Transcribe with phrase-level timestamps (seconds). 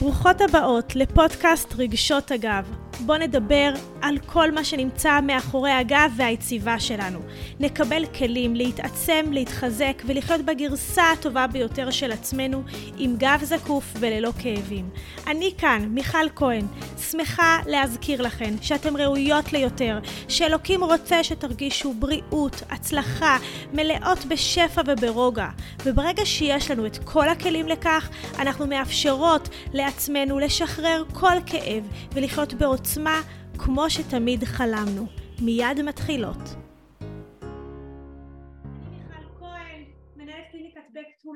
[0.00, 2.64] ברוכות הבאות לפודקאסט רגשות הגב.
[3.06, 3.72] בואו נדבר
[4.02, 7.18] על כל מה שנמצא מאחורי הגב והיציבה שלנו.
[7.60, 12.62] נקבל כלים להתעצם, להתחזק ולחיות בגרסה הטובה ביותר של עצמנו
[12.98, 14.90] עם גב זקוף וללא כאבים.
[15.26, 16.66] אני כאן, מיכל כהן,
[17.10, 23.36] שמחה להזכיר לכן שאתן ראויות ליותר, שאלוקים רוצה שתרגישו בריאות, הצלחה,
[23.72, 25.48] מלאות בשפע וברוגע.
[25.84, 28.08] וברגע שיש לנו את כל הכלים לכך,
[28.38, 33.20] אנחנו מאפשרות לעצמנו לשחרר כל כאב ולחיות בעוצמה
[33.64, 35.06] כמו שתמיד חלמנו.
[35.42, 36.70] מיד מתחילות.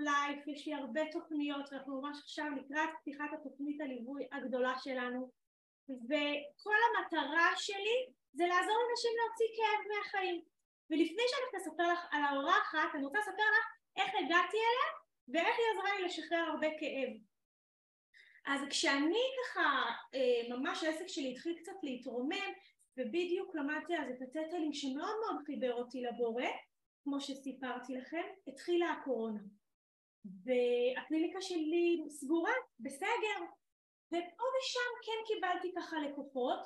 [0.05, 5.30] לייף, יש לי הרבה תוכניות ואנחנו ממש עכשיו לקראת פתיחת התוכנית הליווי הגדולה שלנו
[5.88, 7.98] וכל המטרה שלי
[8.33, 10.41] זה לעזור לאנשים להוציא כאב מהחיים
[10.91, 13.66] ולפני שאני הולכת לספר לך על האורחת אני רוצה לספר לך
[13.97, 14.88] איך הגעתי אליה
[15.28, 17.11] ואיך היא עזרה לי לשחרר הרבה כאב
[18.47, 19.84] אז כשאני ככה,
[20.15, 22.53] אה, ממש העסק שלי התחיל קצת להתרומם
[22.97, 26.47] ובדיוק למדתי אז את הטטלים שמאוד מאוד חיבר אותי לבורא
[27.05, 29.41] כמו שסיפרתי לכם, התחילה הקורונה.
[30.25, 33.45] והקליניקה שלי סגורה, בסגר.
[34.09, 36.61] ופה ושם כן קיבלתי ככה לקוחות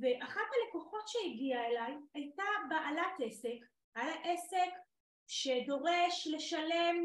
[0.00, 4.72] ואחת הלקוחות שהגיעה אליי הייתה בעלת עסק, היה לה עסק
[5.26, 6.96] שדורש לשלם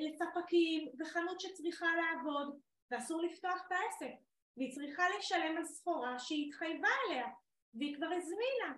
[0.00, 2.60] לספקים וחנות שצריכה לעבוד
[2.90, 4.14] ואסור לפתוח את העסק
[4.56, 7.26] והיא צריכה לשלם על סחורה שהיא התחייבה עליה
[7.74, 8.74] והיא כבר הזמינה.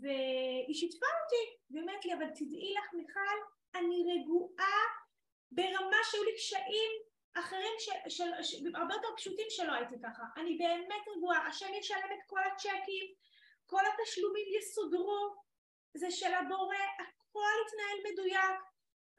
[0.00, 3.38] והיא שיתפה אותי והיא אומרת לי אבל תדעי לך מיכל
[3.74, 4.80] אני רגועה
[5.52, 6.92] ברמה שהיו לי קשיים
[7.34, 10.22] אחרים ש, של, ש, הרבה יותר פשוטים שלא הייתי ככה.
[10.36, 13.06] אני באמת רגועה השם ישלם את כל הצ'קים
[13.68, 15.48] כל התשלומים יסודרו.
[15.94, 18.60] זה של הבורא הכל יתנהל מדויק.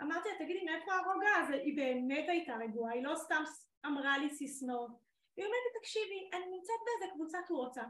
[0.02, 3.44] אמרתי לה תגידי מאיפה הרוגע הזה היא באמת הייתה רגועה היא לא סתם
[3.86, 4.92] אמרה לי סיסמאות.
[5.38, 7.88] היא אומרת תקשיבי, אני נמצאת באיזה קבוצת וואטסאפ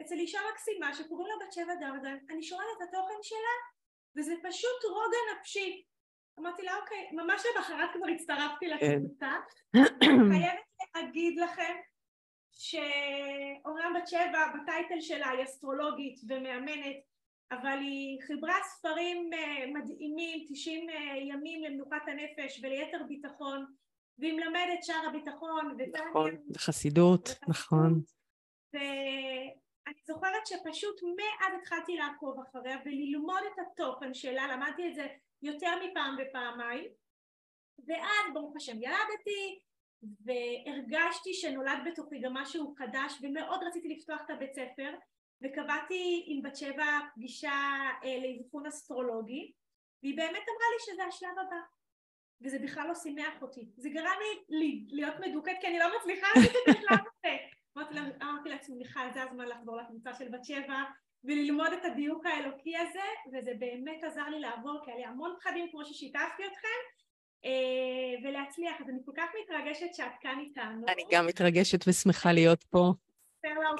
[0.00, 3.56] אצל אישה מקסימה שקוראים לה בת שבע דרדן, אני שומעת את התוכן שלה
[4.16, 5.84] וזה פשוט רוגע נפשי.
[6.40, 9.02] אמרתי לה אוקיי, ממש למחרת כבר הצטרפתי כן.
[9.02, 9.32] לקבוצה.
[10.04, 10.64] חייבת
[10.96, 11.74] להגיד לכם
[12.52, 16.96] שאומנם בת שבע בטייטל שלה היא אסטרולוגית ומאמנת
[17.50, 23.66] אבל היא חיברה ספרים אה, מדהימים, 90 אה, ימים למנוחת הנפש וליתר ביטחון
[24.18, 25.76] והיא מלמדת שער הביטחון.
[26.10, 28.00] נכון, וחסידות, נכון.
[28.72, 35.06] ואני זוכרת שפשוט מאז התחלתי לעקוב אחריה וללמוד את התוכן שלה, למדתי את זה
[35.42, 36.84] יותר מפעם ופעמיים,
[37.86, 39.60] ואז ברוך השם ילדתי,
[40.24, 44.94] והרגשתי שנולד בתוכי גם משהו חדש, ומאוד רציתי לפתוח את הבית ספר,
[45.42, 47.52] וקבעתי עם בת שבע פגישה
[48.04, 49.52] אה, לאבחון אסטרולוגי,
[50.02, 51.56] והיא באמת אמרה לי שזה השלב הבא.
[52.42, 53.68] וזה בכלל לא שימח אותי.
[53.76, 54.16] זה גרם
[54.48, 57.36] לי להיות מדוכאת כי אני לא מצליחה לעשות את השלב הזה.
[58.22, 60.82] אמרתי לעצמי, מיכל, זה הזמן לחזור לקבוצה של בת שבע
[61.24, 65.70] וללמוד את הדיוק האלוקי הזה, וזה באמת עזר לי לעבור, כי היה לי המון פחדים
[65.70, 66.80] כמו ששיתפתי אתכם,
[67.44, 68.80] אה, ולהצליח.
[68.80, 70.86] אז אני כל כך מתרגשת שאת כאן איתנו.
[70.88, 72.92] אני גם מתרגשת ושמחה להיות פה.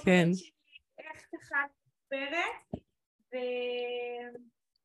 [0.04, 0.28] כן.
[0.98, 1.56] איך ככה
[2.12, 2.82] מדברת,
[3.32, 3.36] ו...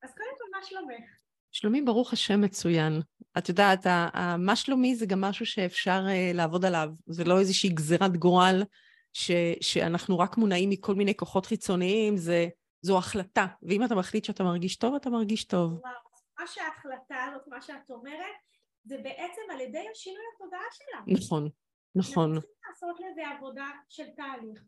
[0.03, 1.09] אז קודם כל, מה שלומך?
[1.52, 2.94] שלומי, ברוך השם, מצוין.
[3.38, 3.85] את יודעת,
[4.38, 6.90] מה שלומי זה גם משהו שאפשר uh, לעבוד עליו.
[7.06, 8.63] זה לא איזושהי גזירת גורל
[9.13, 9.31] ש,
[9.62, 12.47] שאנחנו רק מונעים מכל מיני כוחות חיצוניים, זה,
[12.81, 13.45] זו החלטה.
[13.63, 15.72] ואם אתה מחליט שאתה מרגיש טוב, אתה מרגיש טוב.
[15.72, 15.94] וואו,
[16.40, 18.35] מה שההחלטה הזאת, מה שאת אומרת,
[18.84, 21.16] זה בעצם על ידי השינוי התודעה שלה.
[21.16, 21.50] נכון,
[21.96, 22.35] נכון.
[22.35, 24.63] אנחנו צריכים לעשות לזה עבודה של תהליך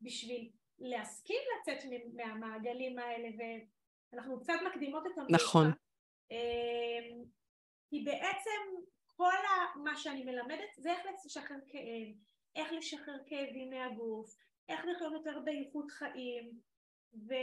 [0.00, 1.78] בשביל להסכים לצאת
[2.14, 3.28] מהמעגלים האלה,
[4.12, 5.44] ואנחנו קצת מקדימות את המלאכה.
[5.44, 5.70] נכון.
[7.90, 8.60] כי בעצם
[9.16, 9.32] כל
[9.84, 12.08] מה שאני מלמדת זה איך לשחרר כאב,
[12.56, 14.36] איך לשחרר כאבים מהגוף,
[14.68, 16.52] איך לחיות יותר באיכות חיים
[17.14, 17.36] ובעצם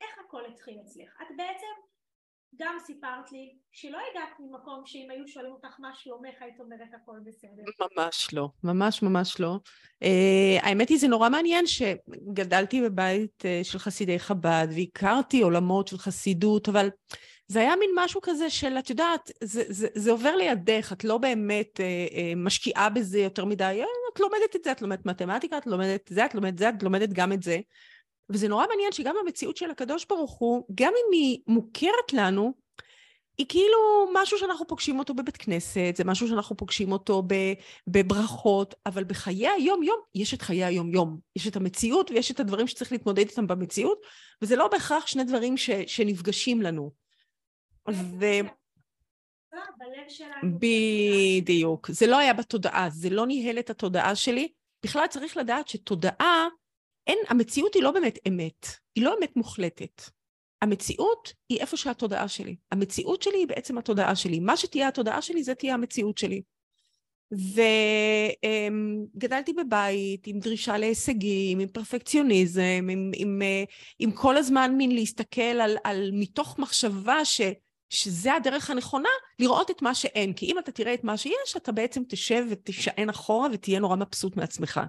[0.00, 1.22] איך הכל התחיל אצלך.
[1.22, 1.66] את בעצם
[2.56, 7.18] גם סיפרת לי שלא הגעת ממקום שאם היו שואלים אותך מה שלומך היית אומרת הכל
[7.24, 7.62] בסדר.
[7.98, 9.58] ממש לא, ממש ממש לא.
[10.04, 15.98] Uh, האמת היא זה נורא מעניין שגדלתי בבית uh, של חסידי חב"ד והכרתי עולמות של
[15.98, 16.88] חסידות, אבל
[17.50, 21.18] זה היה מין משהו כזה של, את יודעת, זה, זה, זה עובר לידך, את לא
[21.18, 23.82] באמת uh, uh, משקיעה בזה יותר מדי,
[24.14, 26.68] את לומדת את זה, את לומדת מתמטיקה, את לומדת את זה, את לומדת את זה,
[26.68, 27.58] את לומדת גם את זה.
[28.30, 32.52] וזה נורא מעניין שגם המציאות של הקדוש ברוך הוא, גם אם היא מוכרת לנו,
[33.38, 33.78] היא כאילו
[34.14, 37.22] משהו שאנחנו פוגשים אותו בבית כנסת, זה משהו שאנחנו פוגשים אותו
[37.86, 41.18] בברכות, אבל בחיי היום-יום יש את חיי היום-יום.
[41.36, 43.98] יש את המציאות ויש את הדברים שצריך להתמודד איתם במציאות,
[44.42, 47.09] וזה לא בהכרח שני דברים ש, שנפגשים לנו.
[47.88, 48.24] ו...
[50.58, 51.90] בדיוק.
[51.90, 54.48] זה לא היה בתודעה, זה לא ניהל את התודעה שלי.
[54.84, 56.48] בכלל צריך לדעת שתודעה,
[57.06, 60.02] אין, המציאות היא לא באמת אמת, היא לא אמת מוחלטת.
[60.62, 62.56] המציאות היא איפה שהתודעה שלי.
[62.70, 64.40] המציאות שלי היא בעצם התודעה שלי.
[64.40, 66.42] מה שתהיה התודעה שלי, זה תהיה המציאות שלי.
[69.16, 73.42] וגדלתי בבית עם דרישה להישגים, עם פרפקציוניזם, עם, עם,
[73.98, 77.40] עם כל הזמן מין להסתכל על, על מתוך מחשבה ש,
[77.90, 79.08] שזה הדרך הנכונה,
[79.38, 80.32] לראות את מה שאין.
[80.32, 84.36] כי אם אתה תראה את מה שיש, אתה בעצם תשב ותשען אחורה ותהיה נורא מבסוט
[84.36, 84.80] מעצמך.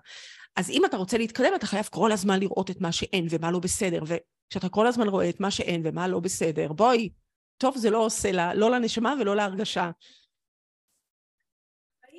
[0.55, 3.59] אז אם אתה רוצה להתקדם, אתה חייב כל הזמן לראות את מה שאין ומה לא
[3.59, 4.03] בסדר.
[4.03, 7.09] וכשאתה כל הזמן רואה את מה שאין ומה לא בסדר, בואי,
[7.57, 9.91] טוב זה לא עושה לה, לא לנשמה ולא להרגשה.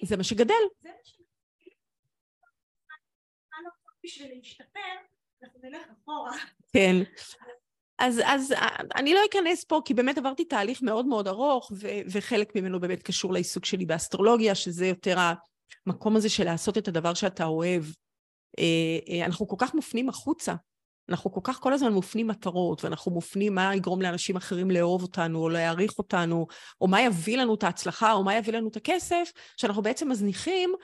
[0.04, 0.54] זה מה שגדל.
[0.82, 1.22] זה מה שגדל.
[4.04, 4.80] בשביל להשתפר,
[5.42, 6.32] אנחנו נלך אחורה.
[6.72, 6.96] כן.
[8.02, 8.54] אז, אז
[8.96, 13.02] אני לא אכנס פה, כי באמת עברתי תהליך מאוד מאוד ארוך, ו, וחלק ממנו באמת
[13.02, 15.18] קשור לעיסוק שלי באסטרולוגיה, שזה יותר
[15.86, 17.84] המקום הזה של לעשות את הדבר שאתה אוהב.
[18.58, 18.64] אה,
[19.08, 20.54] אה, אנחנו כל כך מופנים החוצה,
[21.08, 25.38] אנחנו כל כך כל הזמן מופנים מטרות, ואנחנו מופנים מה יגרום לאנשים אחרים לאהוב אותנו,
[25.38, 26.46] או להעריך אותנו,
[26.80, 30.74] או מה יביא לנו את ההצלחה, או מה יביא לנו את הכסף, שאנחנו בעצם מזניחים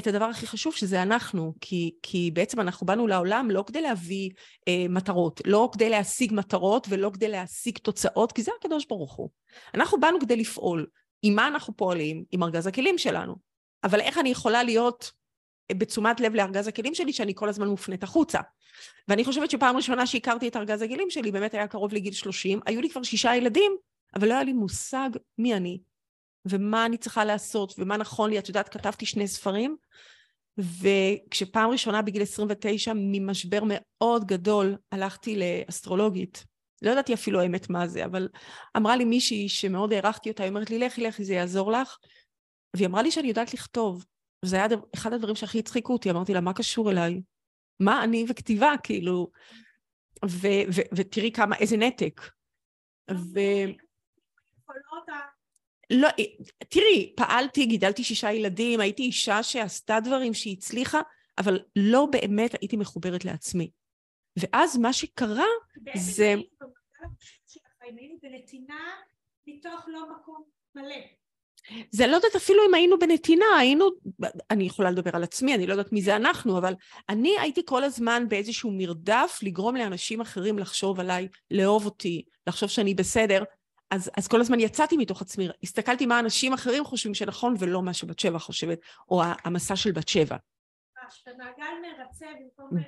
[0.00, 1.54] את הדבר הכי חשוב, שזה אנחנו.
[1.60, 4.30] כי, כי בעצם אנחנו באנו לעולם לא כדי להביא
[4.68, 9.30] אה, מטרות, לא כדי להשיג מטרות ולא כדי להשיג תוצאות, כי זה הקדוש ברוך הוא.
[9.74, 10.86] אנחנו באנו כדי לפעול.
[11.22, 12.24] עם מה אנחנו פועלים?
[12.32, 13.34] עם ארגז הכלים שלנו.
[13.84, 15.12] אבל איך אני יכולה להיות
[15.72, 18.40] בתשומת לב לארגז הכלים שלי, שאני כל הזמן מופנית החוצה.
[19.08, 22.80] ואני חושבת שפעם ראשונה שהכרתי את ארגז הכלים שלי, באמת היה קרוב לגיל 30, היו
[22.80, 23.72] לי כבר שישה ילדים,
[24.16, 25.78] אבל לא היה לי מושג מי אני,
[26.44, 28.38] ומה אני צריכה לעשות, ומה נכון לי.
[28.38, 29.76] את יודעת, כתבתי שני ספרים,
[30.58, 36.44] וכשפעם ראשונה בגיל 29, ממשבר מאוד גדול, הלכתי לאסטרולוגית.
[36.82, 38.28] לא ידעתי אפילו האמת מה זה, אבל
[38.76, 41.96] אמרה לי מישהי שמאוד הערכתי אותה, היא אומרת לי, לכי, לכי, זה יעזור לך.
[42.76, 44.04] והיא אמרה לי שאני יודעת לכתוב.
[44.44, 47.20] זה היה אחד הדברים שהכי הצחיקו אותי, אמרתי לה, מה קשור אליי?
[47.80, 49.30] מה אני וכתיבה, כאילו?
[50.24, 52.20] ו- ו- ותראי כמה, איזה נתק.
[53.10, 53.38] ו...
[55.90, 56.08] לא,
[56.68, 61.00] תראי, פעלתי, גידלתי שישה ילדים, הייתי אישה שעשתה דברים, שהיא הצליחה,
[61.38, 63.70] אבל לא באמת הייתי מחוברת לעצמי.
[64.36, 65.44] ואז מה שקרה
[65.96, 66.34] זה...
[67.80, 68.80] היינו בנתינה
[69.46, 70.44] מתוך לא מקום
[70.74, 70.96] מלא.
[71.90, 73.88] זה לא יודעת אפילו אם היינו בנתינה, היינו,
[74.50, 76.74] אני יכולה לדבר על עצמי, אני לא יודעת מי זה אנחנו, אבל
[77.08, 82.94] אני הייתי כל הזמן באיזשהו מרדף לגרום לאנשים אחרים לחשוב עליי, לאהוב אותי, לחשוב שאני
[82.94, 83.42] בסדר.
[83.90, 87.94] אז, אז כל הזמן יצאתי מתוך עצמי, הסתכלתי מה אנשים אחרים חושבים שנכון ולא מה
[87.94, 88.78] שבת שבע חושבת,
[89.10, 90.36] או המסע של בת שבע.
[91.38, 92.82] מעגל מרצה במקום...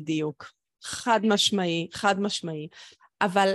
[0.00, 0.52] בדיוק.
[0.82, 2.68] חד משמעי, חד משמעי.
[3.20, 3.54] אבל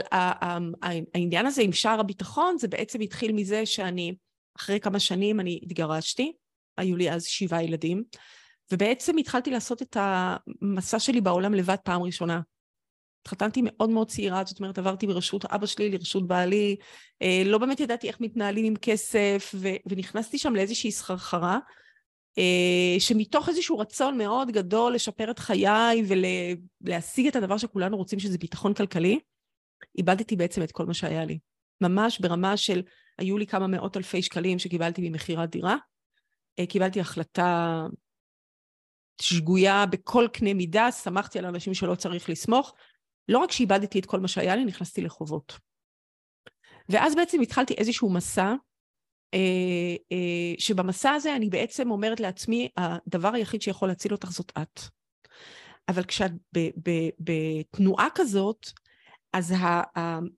[1.13, 4.15] העניין הזה עם שער הביטחון זה בעצם התחיל מזה שאני,
[4.57, 6.33] אחרי כמה שנים אני התגרשתי,
[6.77, 8.03] היו לי אז שבעה ילדים,
[8.71, 12.41] ובעצם התחלתי לעשות את המסע שלי בעולם לבד פעם ראשונה.
[13.21, 16.75] התחתנתי מאוד מאוד צעירה, זאת אומרת עברתי מרשות אבא שלי לרשות בעלי,
[17.21, 21.59] אה, לא באמת ידעתי איך מתנהלים עם כסף, ו- ונכנסתי שם לאיזושהי סחרחרה,
[22.37, 28.37] אה, שמתוך איזשהו רצון מאוד גדול לשפר את חיי ולהשיג את הדבר שכולנו רוצים שזה
[28.37, 29.19] ביטחון כלכלי,
[29.97, 31.39] איבדתי בעצם את כל מה שהיה לי.
[31.81, 32.81] ממש ברמה של,
[33.17, 35.75] היו לי כמה מאות אלפי שקלים שקיבלתי ממכירת דירה,
[36.59, 37.85] אה, קיבלתי החלטה
[39.21, 42.73] שגויה בכל קנה מידה, שמחתי על אנשים שלא צריך לסמוך.
[43.29, 45.57] לא רק שאיבדתי את כל מה שהיה לי, נכנסתי לחובות.
[46.89, 48.53] ואז בעצם התחלתי איזשהו מסע,
[49.33, 54.79] אה, אה, שבמסע הזה אני בעצם אומרת לעצמי, הדבר היחיד שיכול להציל אותך זאת את.
[55.87, 56.31] אבל כשאת
[57.19, 58.67] בתנועה כזאת,
[59.33, 59.53] אז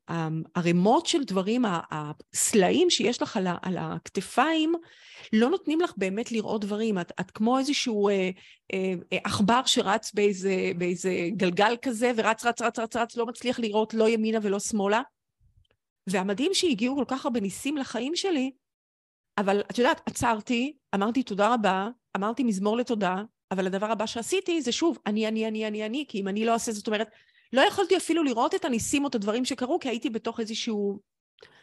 [0.08, 4.74] הערימות של דברים, הסלעים שיש לך על הכתפיים,
[5.34, 7.00] לא נותנים לך באמת לראות דברים.
[7.00, 8.30] את, את כמו איזשהו אה,
[8.74, 8.94] אה,
[9.24, 14.10] עכבר שרץ באיזה, באיזה גלגל כזה, ורץ, רץ, רץ, רץ, רץ, לא מצליח לראות לא
[14.10, 15.02] ימינה ולא שמאלה.
[16.08, 18.52] והמדהים שהגיעו כל כך הרבה ניסים לחיים שלי,
[19.38, 24.72] אבל את יודעת, עצרתי, אמרתי תודה רבה, אמרתי מזמור לתודה, אבל הדבר הבא שעשיתי זה
[24.72, 27.08] שוב, אני, אני, אני, אני, אני, כי אם אני לא אעשה, זאת אומרת,
[27.54, 31.00] לא יכולתי אפילו לראות את הניסים או את הדברים שקרו, כי הייתי בתוך איזשהו...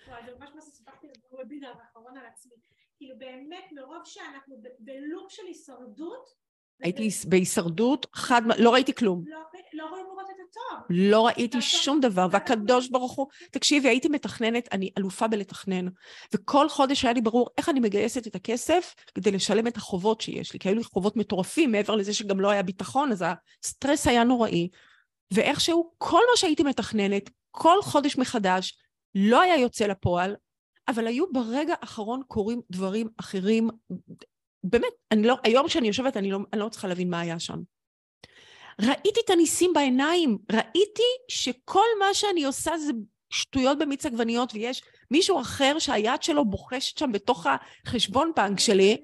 [0.08, 2.54] וואי, זה ממש מה שסיפרתי בוובינר האחרון על עצמי.
[2.96, 6.48] כאילו באמת, מרוב שאנחנו בלופ של הישרדות,
[6.82, 9.24] הייתי בהישרדות, חד, לא ראיתי כלום.
[9.26, 9.38] לא,
[9.72, 10.86] לא רואים לראות את הטוב.
[10.90, 15.86] לא ראיתי שום דבר, והקדוש ברוך הוא, תקשיבי, הייתי מתכננת, אני אלופה בלתכנן,
[16.34, 20.52] וכל חודש היה לי ברור איך אני מגייסת את הכסף כדי לשלם את החובות שיש
[20.52, 23.24] לי, כי היו לי חובות מטורפים, מעבר לזה שגם לא היה ביטחון, אז
[23.62, 24.68] הסטרס היה נוראי,
[25.30, 28.78] ואיכשהו כל מה שהייתי מתכננת, כל חודש מחדש,
[29.14, 30.36] לא היה יוצא לפועל,
[30.88, 33.68] אבל היו ברגע האחרון קורים דברים אחרים.
[34.64, 37.58] באמת, אני לא, היום כשאני יושבת, אני לא, אני לא צריכה להבין מה היה שם.
[38.80, 42.92] ראיתי את הניסים בעיניים, ראיתי שכל מה שאני עושה זה
[43.30, 48.96] שטויות במיץ עגבניות, ויש מישהו אחר שהיד שלו בוחשת שם בתוך החשבון בנק שלי,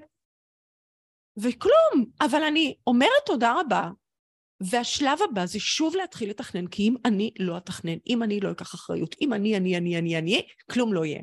[1.37, 2.05] וכלום.
[2.21, 3.91] אבל אני אומרת תודה רבה,
[4.71, 8.75] והשלב הבא זה שוב להתחיל לתכנן, כי אם אני לא אתכנן, אם אני לא אקח
[8.75, 11.23] אחריות, אם אני, אני, אני, אני, אני, כלום לא יהיה.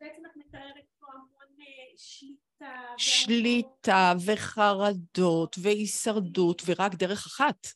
[0.00, 2.72] בעצם את מתארת פה המון אה, שליטה.
[2.96, 7.66] שליטה וחרדות והישרדות, ורק דרך אחת.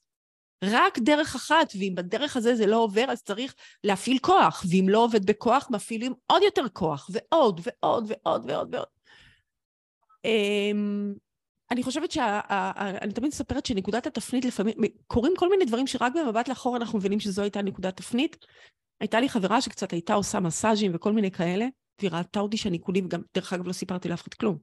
[0.64, 5.04] רק דרך אחת, ואם בדרך הזה זה לא עובר, אז צריך להפעיל כוח, ואם לא
[5.04, 8.88] עובד בכוח, מפעילים עוד יותר כוח, ועוד ועוד ועוד ועוד ועוד.
[11.70, 12.40] אני חושבת שה...
[13.02, 14.75] אני תמיד מספרת שנקודת התפנית לפעמים,
[15.06, 18.46] קורים כל מיני דברים שרק במבט לאחור אנחנו מבינים שזו הייתה נקודת תפנית.
[19.00, 21.66] הייתה לי חברה שקצת הייתה עושה מסאז'ים וכל מיני כאלה,
[21.98, 24.58] והיא ראתה אותי שאני כולי, וגם, דרך אגב, לא סיפרתי לאף אחד כלום.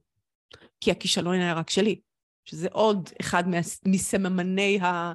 [0.80, 2.00] כי הכישלון היה רק שלי,
[2.44, 3.44] שזה עוד אחד
[3.86, 5.12] מסממני ה...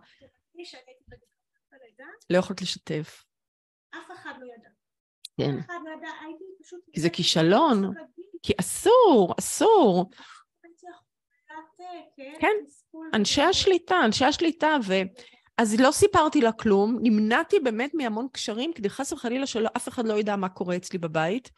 [2.29, 3.23] לא יכולת לשתף.
[3.89, 4.69] אף אחד לא ידע.
[5.37, 5.59] כן.
[5.59, 6.79] אף אחד לא ידע, הייתי פשוט...
[6.93, 7.93] כי זה כישלון.
[8.43, 10.09] כי אסור, אסור.
[12.39, 12.55] כן,
[13.13, 14.93] אנשי השליטה, אנשי השליטה, ו...
[15.57, 20.13] אז לא סיפרתי לה כלום, נמנעתי באמת מהמון קשרים, כדי חס וחלילה שאף אחד לא
[20.19, 21.51] ידע מה קורה אצלי בבית.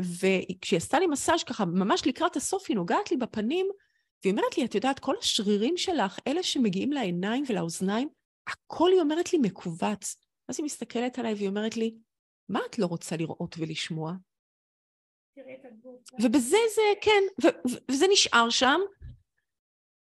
[0.00, 3.66] וכשהיא עשתה לי מסאז' ככה, ממש לקראת הסוף, היא נוגעת לי בפנים,
[4.24, 8.08] והיא אומרת לי, את יודעת, כל השרירים שלך, אלה שמגיעים לעיניים ולאוזניים,
[8.46, 10.16] הכל היא אומרת לי מכווץ.
[10.48, 11.94] אז היא מסתכלת עליי והיא אומרת לי,
[12.48, 14.12] מה את לא רוצה לראות ולשמוע?
[16.22, 17.50] ובזה זה, כן,
[17.90, 18.80] וזה נשאר שם.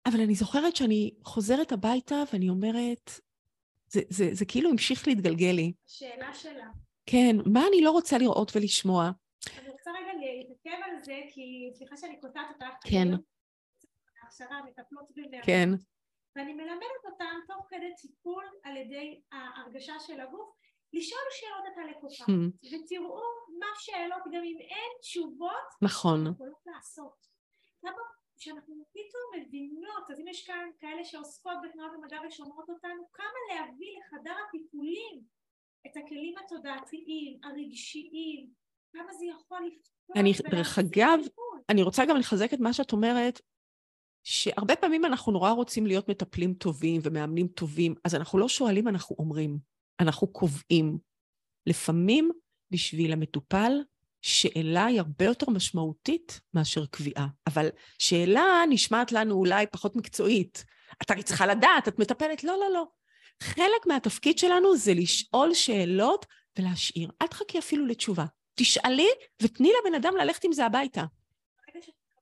[0.07, 3.11] אבל אני זוכרת שאני חוזרת הביתה ואני אומרת,
[3.89, 5.73] זה, זה, זה כאילו המשיך להתגלגל לי.
[5.87, 6.67] השאלה שלה.
[7.07, 9.11] כן, מה אני לא רוצה לראות ולשמוע?
[9.59, 12.75] אני רוצה רגע להתעכב על זה, כי סליחה שאני קוטעת אותך.
[12.85, 13.09] כן.
[14.23, 15.47] הכשרה, מטפלות בנערות.
[15.47, 15.69] כן.
[16.37, 20.49] ואני מלמדת אותם תוך כדי טיפול על ידי ההרגשה של הגוף,
[20.93, 22.67] לשאול שאלות את הלקוחה, hmm.
[22.67, 23.23] ותראו
[23.59, 26.27] מה שאלות, גם אם אין תשובות, נכון.
[26.27, 27.27] יכולות לעשות.
[27.83, 27.99] למה
[28.39, 33.89] כשאנחנו פתאום מבינות, אז אם יש כאן כאלה שעוסקות בתנועת המדע ושומרות אותנו, כמה להביא
[33.99, 35.23] לחדר הטיפולים
[35.87, 38.51] את הכלים התודעתיים, הרגשיים,
[38.93, 40.17] כמה זה יכול לפתוח.
[40.17, 41.19] אני, דרך אגב,
[41.71, 43.41] אני רוצה גם לחזק את מה שאת אומרת,
[44.25, 49.17] שהרבה פעמים אנחנו נורא רוצים להיות מטפלים טובים ומאמנים טובים, אז אנחנו לא שואלים, אנחנו
[49.19, 49.59] אומרים.
[50.01, 50.99] אנחנו קובעים.
[51.67, 52.31] לפעמים
[52.71, 53.73] בשביל המטופל,
[54.23, 57.27] שאלה היא הרבה יותר משמעותית מאשר קביעה.
[57.47, 60.65] אבל שאלה נשמעת לנו אולי פחות מקצועית.
[61.03, 62.85] את הרי צריכה לדעת, את מטפלת, לא, לא, לא.
[63.43, 66.27] חלק מהתפקיד שלנו זה לשאול שאלות
[66.59, 67.11] ולהשאיר.
[67.23, 68.25] אל תחכי אפילו לתשובה.
[68.55, 69.09] תשאלי
[69.43, 71.05] ותני לבן אדם ללכת עם זה הביתה.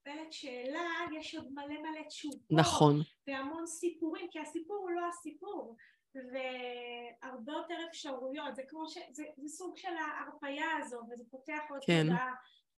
[0.07, 0.81] מקבלת שאלה,
[1.19, 2.41] יש עוד מלא מלא תשובות.
[2.51, 3.01] נכון.
[3.27, 5.77] והמון סיפורים, כי הסיפור הוא לא הסיפור.
[6.17, 8.99] והרבה יותר אפשרויות, זה כמו ש...
[9.13, 12.07] זה, זה סוג של ההרפאיה הזו, וזה פותח עוד כן.
[12.07, 12.35] תודעה.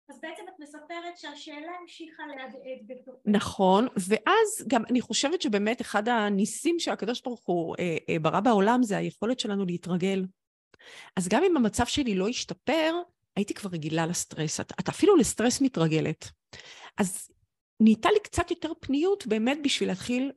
[0.09, 3.17] אז בעצם את מספרת שהשאלה המשיכה להדהד בתוכו.
[3.25, 8.83] נכון, ואז גם אני חושבת שבאמת אחד הניסים שהקדוש ברוך הוא אה, אה, ברא בעולם
[8.83, 10.25] זה היכולת שלנו להתרגל.
[11.15, 12.95] אז גם אם המצב שלי לא השתפר,
[13.35, 14.59] הייתי כבר רגילה לסטרס.
[14.59, 16.25] את, את אפילו לסטרס מתרגלת.
[16.97, 17.31] אז
[17.79, 20.31] נהייתה לי קצת יותר פניות באמת בשביל להתחיל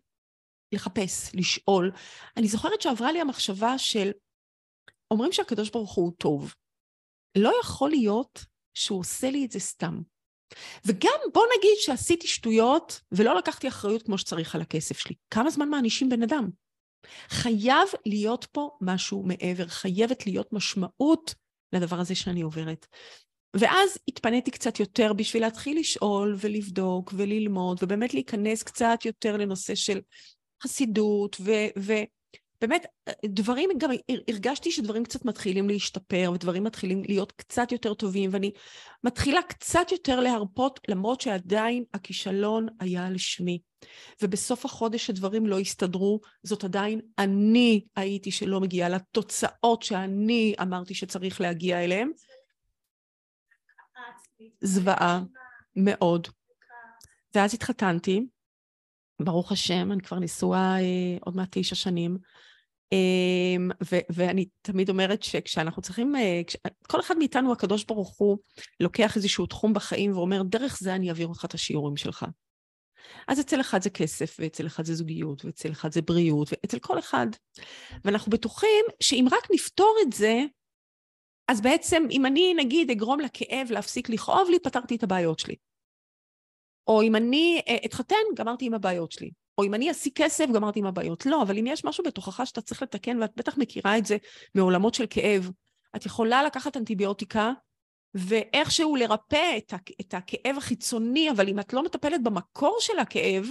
[0.73, 1.93] לחפש, לשאול.
[2.37, 4.11] אני זוכרת שעברה לי המחשבה של,
[5.11, 6.55] אומרים שהקדוש ברוך הוא טוב.
[7.39, 10.01] לא יכול להיות שהוא עושה לי את זה סתם.
[10.85, 15.15] וגם בוא נגיד שעשיתי שטויות ולא לקחתי אחריות כמו שצריך על הכסף שלי.
[15.31, 16.49] כמה זמן מענישים בן אדם?
[17.29, 21.35] חייב להיות פה משהו מעבר, חייבת להיות משמעות
[21.73, 22.87] לדבר הזה שאני עוברת.
[23.57, 30.01] ואז התפניתי קצת יותר בשביל להתחיל לשאול ולבדוק וללמוד, ובאמת להיכנס קצת יותר לנושא של
[30.63, 31.37] חסידות,
[31.77, 32.87] ובאמת,
[33.25, 33.91] דברים, גם
[34.29, 38.53] הרגשתי שדברים קצת מתחילים להשתפר, ודברים מתחילים להיות קצת יותר טובים, ואני
[39.05, 43.59] מתחילה קצת יותר להרפות, למרות שעדיין הכישלון היה לשמי.
[44.23, 51.41] ובסוף החודש הדברים לא הסתדרו, זאת עדיין אני הייתי שלא מגיעה לתוצאות שאני אמרתי שצריך
[51.41, 52.11] להגיע אליהן.
[54.61, 55.23] זוועה,
[55.77, 56.29] מאוד.
[57.35, 58.21] ואז התחתנתי,
[59.25, 62.17] ברוך השם, אני כבר נשואה אה, עוד מעט תשע שנים,
[62.93, 66.57] אה, ו- ואני תמיד אומרת שכשאנחנו צריכים, אה, כש-
[66.89, 68.39] כל אחד מאיתנו, הקדוש ברוך הוא,
[68.81, 72.27] לוקח איזשהו תחום בחיים ואומר, דרך זה אני אעביר אותך את השיעורים שלך.
[73.29, 76.99] אז אצל אחד זה כסף, ואצל אחד זה זוגיות, ואצל אחד זה בריאות, ואצל כל
[76.99, 77.27] אחד.
[78.05, 80.43] ואנחנו בטוחים שאם רק נפתור את זה,
[81.49, 85.55] אז בעצם, אם אני, נגיד, אגרום לכאב להפסיק לכאוב לי, פתרתי את הבעיות שלי.
[86.91, 89.31] או אם אני אה, אתחתן, גמרתי עם הבעיות שלי.
[89.59, 91.27] או אם אני אשיג כסף, גמרתי עם הבעיות.
[91.27, 94.17] לא, אבל אם יש משהו בתוכך שאתה צריך לתקן, ואת בטח מכירה את זה
[94.55, 95.51] מעולמות של כאב,
[95.97, 97.53] את יכולה לקחת אנטיביוטיקה
[98.15, 103.51] ואיכשהו לרפא את, את הכאב החיצוני, אבל אם את לא מטפלת במקור של הכאב,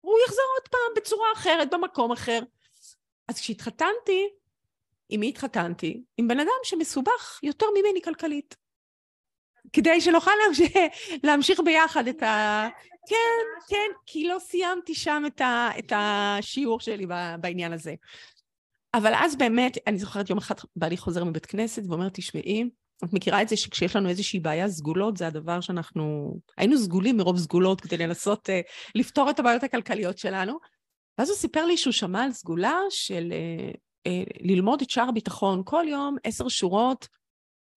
[0.00, 2.40] הוא יחזור עוד פעם בצורה אחרת, במקום אחר.
[3.28, 4.28] אז כשהתחתנתי,
[5.08, 6.02] עם מי התחתנתי?
[6.16, 8.61] עם בן אדם שמסובך יותר ממני כלכלית.
[9.72, 10.30] כדי שנוכל
[11.24, 12.68] להמשיך, ביחד את ה...
[13.08, 17.06] כן, כן, כי לא סיימתי שם את, ה, את השיעור שלי
[17.40, 17.94] בעניין הזה.
[18.94, 22.64] אבל אז באמת, אני זוכרת יום אחד בעלי חוזר מבית כנסת ואומר, תשמעי,
[23.04, 26.34] את מכירה את זה שכשיש לנו איזושהי בעיה, סגולות זה הדבר שאנחנו...
[26.58, 28.52] היינו סגולים מרוב סגולות כדי לנסות uh,
[28.94, 30.58] לפתור את הבעיות הכלכליות שלנו.
[31.18, 33.76] ואז הוא סיפר לי שהוא שמע על סגולה של uh,
[34.08, 37.08] uh, ללמוד את שער הביטחון כל יום, עשר שורות,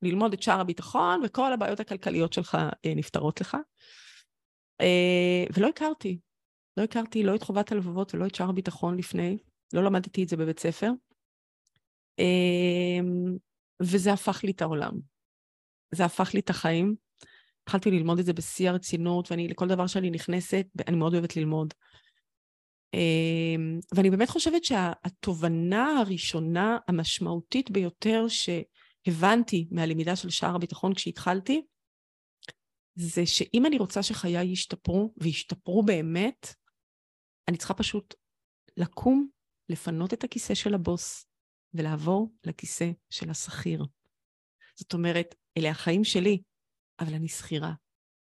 [0.01, 3.57] ללמוד את שער הביטחון, וכל הבעיות הכלכליות שלך uh, נפתרות לך.
[4.81, 6.19] Uh, ולא הכרתי.
[6.77, 9.37] לא הכרתי לא את חובת הלבבות ולא את שער הביטחון לפני,
[9.73, 10.91] לא למדתי את זה בבית ספר.
[12.21, 13.05] Uh,
[13.81, 14.93] וזה הפך לי את העולם.
[15.91, 16.95] זה הפך לי את החיים.
[17.63, 21.73] התחלתי ללמוד את זה בשיא הרצינות, ואני, לכל דבר שאני נכנסת, אני מאוד אוהבת ללמוד.
[22.93, 28.27] אמ, ואני באמת חושבת שהתובנה הראשונה, המשמעותית ביותר
[29.05, 31.61] שהבנתי מהלמידה של שער הביטחון כשהתחלתי,
[32.95, 36.47] זה שאם אני רוצה שחיי ישתפרו, וישתפרו באמת,
[37.47, 38.13] אני צריכה פשוט
[38.77, 39.27] לקום,
[39.69, 41.25] לפנות את הכיסא של הבוס,
[41.73, 43.85] ולעבור לכיסא של השכיר.
[44.75, 46.41] זאת אומרת, אלה החיים שלי,
[46.99, 47.73] אבל אני שכירה.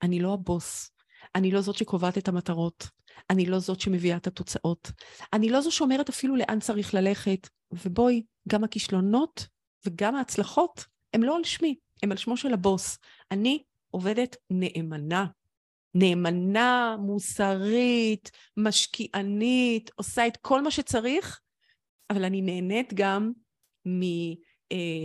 [0.01, 0.91] אני לא הבוס.
[1.35, 2.87] אני לא זאת שקובעת את המטרות.
[3.29, 4.91] אני לא זאת שמביאה את התוצאות.
[5.33, 7.47] אני לא זו שאומרת אפילו לאן צריך ללכת.
[7.71, 9.47] ובואי, גם הכישלונות
[9.85, 12.97] וגם ההצלחות הם לא על שמי, הם על שמו של הבוס.
[13.31, 15.25] אני עובדת נאמנה.
[15.95, 21.39] נאמנה, מוסרית, משקיענית, עושה את כל מה שצריך,
[22.09, 23.31] אבל אני נהנית גם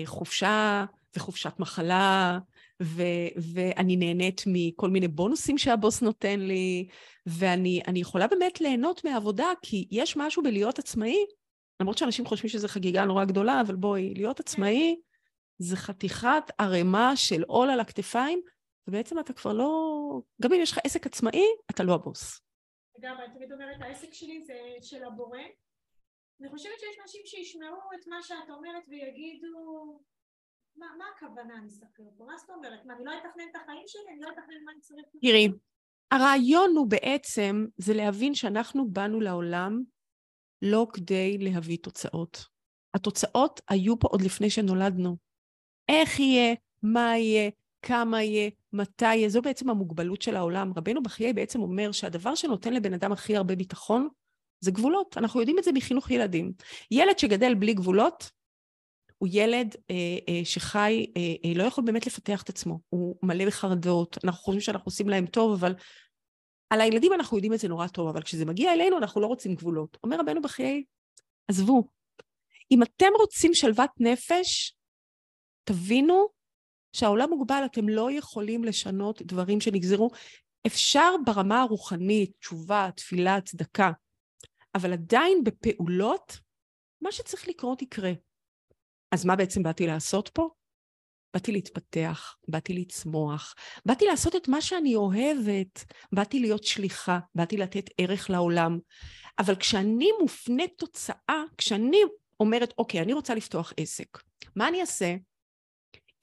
[0.06, 0.84] מחופשה
[1.16, 2.38] וחופשת מחלה,
[2.82, 6.88] ו- ואני נהנית מכל מיני בונוסים שהבוס נותן לי,
[7.26, 11.16] ואני יכולה באמת ליהנות מהעבודה, כי יש משהו בלהיות עצמאי,
[11.80, 15.00] למרות שאנשים חושבים שזו חגיגה נורא גדולה, אבל בואי, להיות עצמאי
[15.58, 18.40] זה חתיכת ערימה של עול על הכתפיים,
[18.88, 19.70] ובעצם אתה כבר לא...
[20.42, 22.40] גם אם יש לך עסק עצמאי, אתה לא הבוס.
[22.98, 25.38] לגמרי, אני תמיד אומרת, העסק שלי זה של הבורא.
[26.40, 30.00] אני חושבת שיש אנשים שישמעו את מה שאת אומרת ויגידו,
[30.76, 32.24] מה, מה הכוונה אני אספר פה?
[32.24, 32.84] מה זאת אומרת?
[32.84, 34.12] מה, אני לא אתכנן את החיים שלי?
[34.12, 35.06] אני לא אתכנן מה אני צריך...
[35.20, 35.48] תראי,
[36.10, 39.82] הרעיון הוא בעצם, זה להבין שאנחנו באנו לעולם
[40.62, 42.46] לא כדי להביא תוצאות.
[42.94, 45.16] התוצאות היו פה עוד לפני שנולדנו.
[45.88, 47.50] איך יהיה, מה יהיה,
[47.82, 50.72] כמה יהיה, מתי יהיה, זו בעצם המוגבלות של העולם.
[50.76, 54.08] רבנו בחיי בעצם אומר שהדבר שנותן לבן אדם הכי הרבה ביטחון
[54.60, 55.18] זה גבולות.
[55.18, 56.52] אנחנו יודעים את זה מחינוך ילדים.
[56.90, 58.30] ילד שגדל בלי גבולות,
[59.18, 59.94] הוא ילד אה,
[60.28, 64.60] אה, שחי, אה, אה, לא יכול באמת לפתח את עצמו, הוא מלא בחרדות, אנחנו חושבים
[64.60, 65.74] שאנחנו עושים להם טוב, אבל
[66.70, 69.54] על הילדים אנחנו יודעים את זה נורא טוב, אבל כשזה מגיע אלינו אנחנו לא רוצים
[69.54, 69.98] גבולות.
[70.04, 70.84] אומר רבנו בחיי,
[71.48, 71.88] עזבו,
[72.70, 74.76] אם אתם רוצים שלוות נפש,
[75.64, 76.28] תבינו
[76.92, 80.10] שהעולם מוגבל, אתם לא יכולים לשנות דברים שנגזרו.
[80.66, 83.90] אפשר ברמה הרוחנית, תשובה, תפילה, צדקה,
[84.74, 86.38] אבל עדיין בפעולות,
[87.00, 88.12] מה שצריך לקרות יקרה.
[89.10, 90.48] אז מה בעצם באתי לעשות פה?
[91.34, 93.54] באתי להתפתח, באתי לצמוח,
[93.86, 98.78] באתי לעשות את מה שאני אוהבת, באתי להיות שליחה, באתי לתת ערך לעולם.
[99.38, 102.00] אבל כשאני מופנית תוצאה, כשאני
[102.40, 104.18] אומרת, אוקיי, אני רוצה לפתוח עסק,
[104.56, 105.14] מה אני אעשה?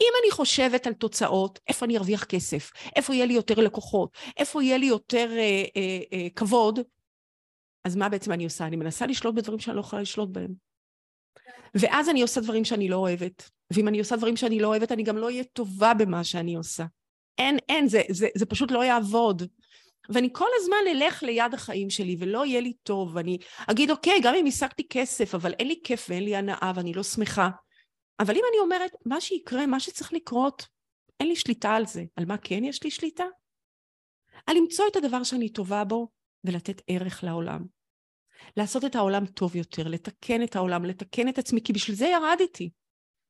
[0.01, 4.63] אם אני חושבת על תוצאות, איפה אני ארוויח כסף, איפה יהיה לי יותר לקוחות, איפה
[4.63, 6.79] יהיה לי יותר אה, אה, אה, כבוד,
[7.83, 8.65] אז מה בעצם אני עושה?
[8.65, 10.66] אני מנסה לשלוט בדברים שאני לא יכולה לשלוט בהם.
[11.75, 13.49] ואז אני עושה דברים שאני לא אוהבת.
[13.73, 16.85] ואם אני עושה דברים שאני לא אוהבת, אני גם לא אהיה טובה במה שאני עושה.
[17.37, 19.43] אין, אין, זה, זה, זה פשוט לא יעבוד.
[20.09, 24.35] ואני כל הזמן אלך ליד החיים שלי ולא יהיה לי טוב, ואני אגיד, אוקיי, גם
[24.35, 27.49] אם השגתי כסף, אבל אין לי כיף ואין לי הנאה ואני לא שמחה.
[28.19, 30.67] אבל אם אני אומרת, מה שיקרה, מה שצריך לקרות,
[31.19, 32.03] אין לי שליטה על זה.
[32.15, 33.25] על מה כן יש לי שליטה?
[34.45, 36.07] על למצוא את הדבר שאני טובה בו
[36.43, 37.76] ולתת ערך לעולם.
[38.57, 42.69] לעשות את העולם טוב יותר, לתקן את העולם, לתקן את עצמי, כי בשביל זה ירדתי.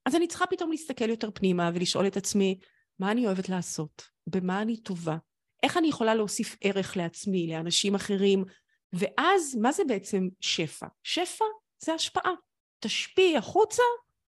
[0.06, 2.60] אז אני צריכה פתאום להסתכל יותר פנימה ולשאול את עצמי,
[3.00, 4.04] מה אני אוהבת לעשות?
[4.28, 5.18] במה אני טובה?
[5.64, 8.46] איך אני יכולה להוסיף ערך לעצמי, לאנשים אחרים?
[8.94, 10.88] ואז, מה זה בעצם שפע?
[11.04, 11.46] שפע
[11.80, 12.32] זה השפעה.
[12.80, 13.84] תשפיעי החוצה,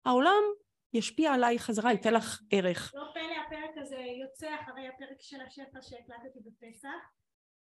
[0.05, 0.43] העולם
[0.93, 2.91] ישפיע עליי חזרה, ייתן לך ערך.
[2.95, 7.20] לא פלא הפרק הזה יוצא אחרי הפרק של השפע שהקלטתי בפסח.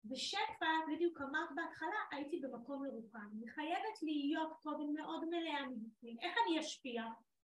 [0.09, 3.27] בשפע, בדיוק אמרת בהתחלה, הייתי במקום מרוחם.
[3.37, 6.17] אני חייבת להיות קודם מאוד מלאה מבפנים.
[6.21, 7.03] איך אני אשפיע?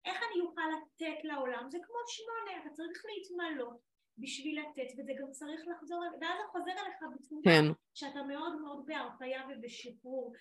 [0.04, 1.70] איך אני אוכל לתת לעולם?
[1.70, 3.80] זה כמו שמונה, אתה צריך להתמלות
[4.18, 7.64] בשביל לתת, וזה גם צריך לחזור, ואז זה חוזר אליך בתמונה, כן.
[7.94, 10.32] שאתה מאוד מאוד בהרפאיה ובשחרור.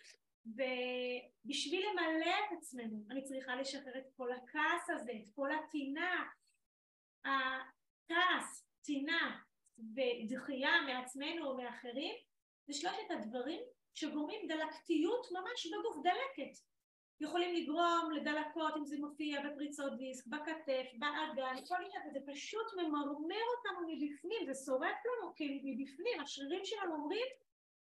[0.46, 6.24] ובשביל למלא את עצמנו, אני צריכה לשחרר את כל הכעס הזה, את כל הטינה,
[7.26, 9.40] הכעס, טינה
[9.78, 12.16] ודחייה מעצמנו או מאחרים,
[12.68, 13.62] זה שלושת הדברים
[13.94, 16.54] שגורמים דלקתיות ממש בגוף דלקת.
[17.22, 23.46] יכולים לגרום לדלקות אם זה מופיע בפריצות דיסק, בכתף, באגן, כל מיני, וזה פשוט ממרמר
[23.58, 27.28] אותנו מבפנים, זה שורף לנו כי מבפנים, השרירים שלנו אומרים,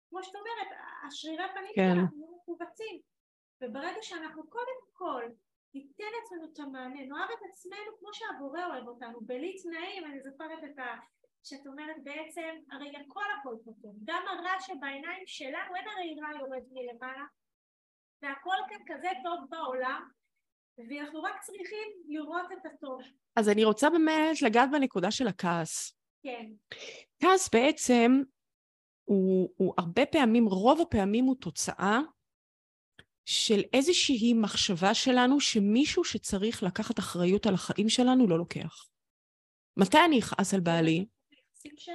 [0.10, 0.68] כמו שאת אומרת,
[1.08, 1.94] השרירי פנים כן.
[1.96, 3.02] שלנו מכווצים,
[3.62, 5.24] וברגע שאנחנו קודם כל
[5.74, 10.64] ניתן לעצמנו את המענה, נאהב את עצמנו כמו שהבורא אוהב אותנו, בלי תנאים, אני זוכרת
[10.64, 10.80] את.
[11.46, 16.64] שאת אומרת בעצם, הרי הכל הכל טוב, גם הרע שבעיניים שלנו, אין הרי רע יורד
[16.72, 17.26] מלמעלה,
[18.22, 20.10] והכל כאן כזה טוב בעולם,
[20.78, 23.02] ואנחנו רק צריכים לראות את הטוב.
[23.36, 25.98] אז אני רוצה באמת לגעת בנקודה של הכעס.
[26.24, 26.52] כן.
[27.20, 28.12] כעס בעצם
[29.04, 32.00] הוא, הוא הרבה פעמים, רוב הפעמים הוא תוצאה
[33.26, 38.88] של איזושהי מחשבה שלנו שמישהו שצריך לקחת אחריות על החיים שלנו לא לוקח.
[39.78, 41.06] מתי אני אכעס על בעלי?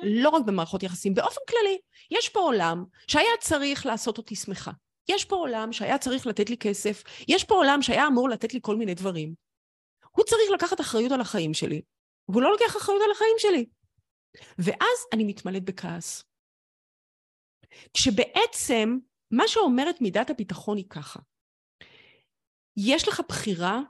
[0.03, 1.79] לא רק במערכות יחסים, באופן כללי.
[2.11, 4.71] יש פה עולם שהיה צריך לעשות אותי שמחה.
[5.09, 8.61] יש פה עולם שהיה צריך לתת לי כסף, יש פה עולם שהיה אמור לתת לי
[8.63, 9.35] כל מיני דברים.
[10.17, 11.83] הוא צריך לקחת אחריות על החיים שלי,
[12.29, 13.67] והוא לא לוקח אחריות על החיים שלי.
[14.59, 16.25] ואז אני מתמלאת בכעס.
[17.95, 18.99] כשבעצם
[19.31, 21.21] מה שאומרת מידת הביטחון היא ככה,
[22.77, 23.81] יש לך בחירה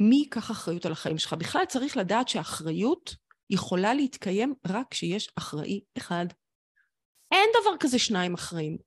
[0.00, 1.32] מי ייקח אחריות על החיים שלך.
[1.32, 3.16] בכלל צריך לדעת שהאחריות
[3.54, 6.26] יכולה להתקיים רק כשיש אחראי אחד.
[7.32, 8.78] אין דבר כזה שניים אחראים.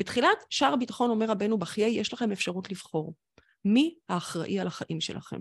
[0.00, 3.14] בתחילת שער הביטחון אומר רבנו בחיי, יש לכם אפשרות לבחור.
[3.64, 5.40] מי האחראי על החיים שלכם?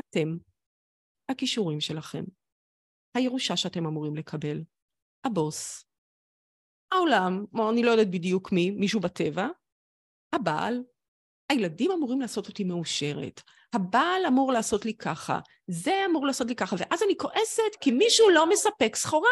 [0.00, 0.36] אתם,
[1.28, 2.24] הכישורים שלכם,
[3.14, 4.62] הירושה שאתם אמורים לקבל,
[5.24, 5.84] הבוס,
[6.92, 9.46] העולם, או אני לא יודעת בדיוק מי, מישהו בטבע,
[10.32, 10.74] הבעל,
[11.48, 13.40] הילדים אמורים לעשות אותי מאושרת,
[13.72, 18.30] הבעל אמור לעשות לי ככה, זה אמור לעשות לי ככה, ואז אני כועסת כי מישהו
[18.30, 19.30] לא מספק סחורה.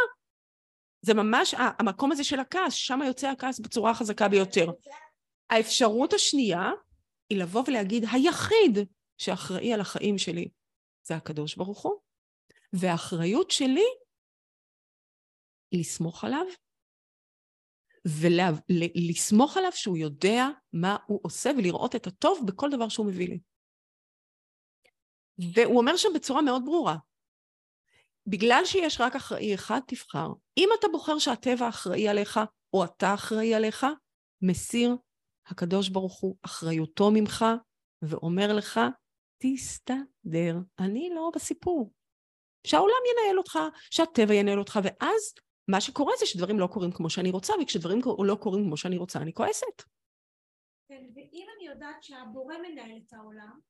[1.03, 4.67] זה ממש המקום הזה של הכעס, שם יוצא הכעס בצורה החזקה ביותר.
[5.51, 6.71] האפשרות השנייה
[7.31, 8.79] היא לבוא ולהגיד, היחיד
[9.19, 10.49] שאחראי על החיים שלי
[11.07, 11.95] זה הקדוש ברוך הוא,
[12.73, 13.85] והאחריות שלי
[15.71, 16.47] היא לסמוך עליו
[18.07, 23.39] ולסמוך עליו שהוא יודע מה הוא עושה ולראות את הטוב בכל דבר שהוא מביא לי.
[25.39, 26.97] והוא אומר שם בצורה מאוד ברורה,
[28.27, 30.29] בגלל שיש רק אחראי אחד, תבחר.
[30.59, 32.41] אם אתה בוחר שהטבע אחראי עליך,
[32.73, 33.87] או אתה אחראי עליך,
[34.43, 34.97] מסיר
[35.47, 37.45] הקדוש ברוך הוא אחריותו ממך,
[38.03, 38.81] ואומר לך,
[39.39, 41.93] תסתדר, אני לא בסיפור.
[42.67, 43.59] שהעולם ינהל אותך,
[43.91, 45.35] שהטבע ינהל אותך, ואז
[45.69, 49.19] מה שקורה זה שדברים לא קורים כמו שאני רוצה, וכשדברים לא קורים כמו שאני רוצה,
[49.19, 49.83] אני כועסת.
[50.89, 53.61] כן, ואם אני יודעת שהבורא מנהל את העולם,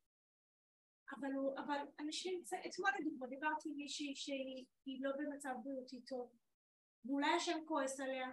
[1.21, 6.31] אבל, הוא, אבל אנשים, אתמול לדוגמה דיברתי עם מישהי שהיא לא במצב בריאותי טוב,
[7.05, 8.29] ואולי השם כועס עליה,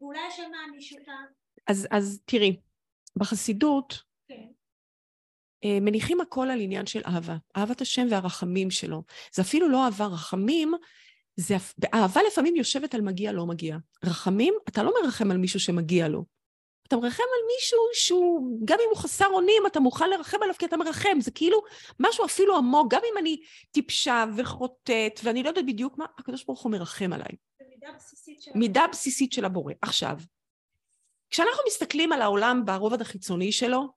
[0.00, 1.12] ואולי השם מעניש אותה.
[1.66, 2.60] אז, אז תראי,
[3.16, 4.48] בחסידות, כן.
[5.64, 9.02] אה, מניחים הכל על עניין של אהבה, אהבת השם והרחמים שלו.
[9.34, 10.72] זה אפילו לא אהבה, רחמים,
[11.36, 11.54] זה,
[11.94, 13.76] אהבה לפעמים יושבת על מגיע לא מגיע.
[14.04, 16.24] רחמים, אתה לא מרחם על מישהו שמגיע לו.
[16.92, 20.66] אתה מרחם על מישהו שהוא, גם אם הוא חסר אונים, אתה מוכן לרחם עליו כי
[20.66, 21.20] אתה מרחם.
[21.20, 21.62] זה כאילו
[22.00, 26.62] משהו אפילו עמוק, גם אם אני טיפשה וחוטאת, ואני לא יודעת בדיוק מה, הקדוש ברוך
[26.62, 27.36] הוא מרחם עליי.
[27.58, 28.50] זה מידה בסיסית של.
[28.54, 29.72] מידה בסיסית של הבורא.
[29.82, 30.16] עכשיו,
[31.30, 33.88] כשאנחנו מסתכלים על העולם ברובד החיצוני שלו,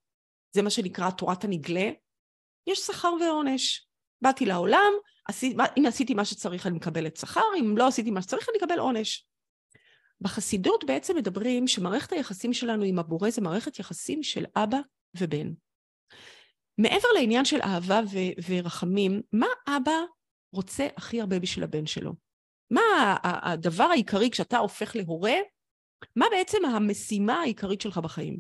[0.52, 1.90] זה מה שנקרא תורת הנגלה,
[2.68, 3.88] יש שכר ועונש.
[4.22, 4.94] באתי לעולם,
[5.28, 8.80] עשי, אם עשיתי מה שצריך אני מקבלת שכר, אם לא עשיתי מה שצריך אני אקבל
[8.80, 9.28] עונש.
[10.22, 14.78] בחסידות בעצם מדברים שמערכת היחסים שלנו עם הבורא זה מערכת יחסים של אבא
[15.18, 15.54] ובן.
[16.78, 19.98] מעבר לעניין של אהבה ו- ורחמים, מה אבא
[20.54, 22.14] רוצה הכי הרבה בשביל הבן שלו?
[22.72, 22.82] מה
[23.24, 25.36] הדבר העיקרי כשאתה הופך להורה?
[26.16, 28.40] מה בעצם המשימה העיקרית שלך בחיים?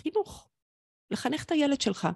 [0.00, 0.48] חינוך.
[1.10, 2.08] לחנך את הילד שלך.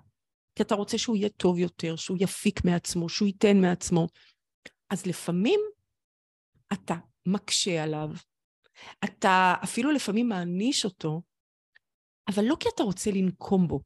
[0.55, 4.07] כי אתה רוצה שהוא יהיה טוב יותר, שהוא יפיק מעצמו, שהוא ייתן מעצמו.
[4.91, 5.61] אז לפעמים
[6.73, 6.95] אתה
[7.27, 8.09] מקשה עליו,
[9.05, 11.23] אתה אפילו לפעמים מעניש אותו,
[12.29, 13.81] אבל לא כי אתה רוצה לנקום בו,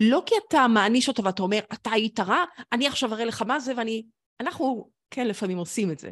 [0.00, 3.60] לא כי אתה מעניש אותו ואתה אומר, אתה היית רע, אני עכשיו אראה לך מה
[3.60, 4.06] זה, ואני...
[4.40, 6.10] אנחנו כן לפעמים עושים את זה.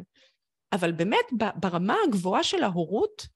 [0.73, 3.27] אבל באמת, ברמה הגבוהה של ההורות,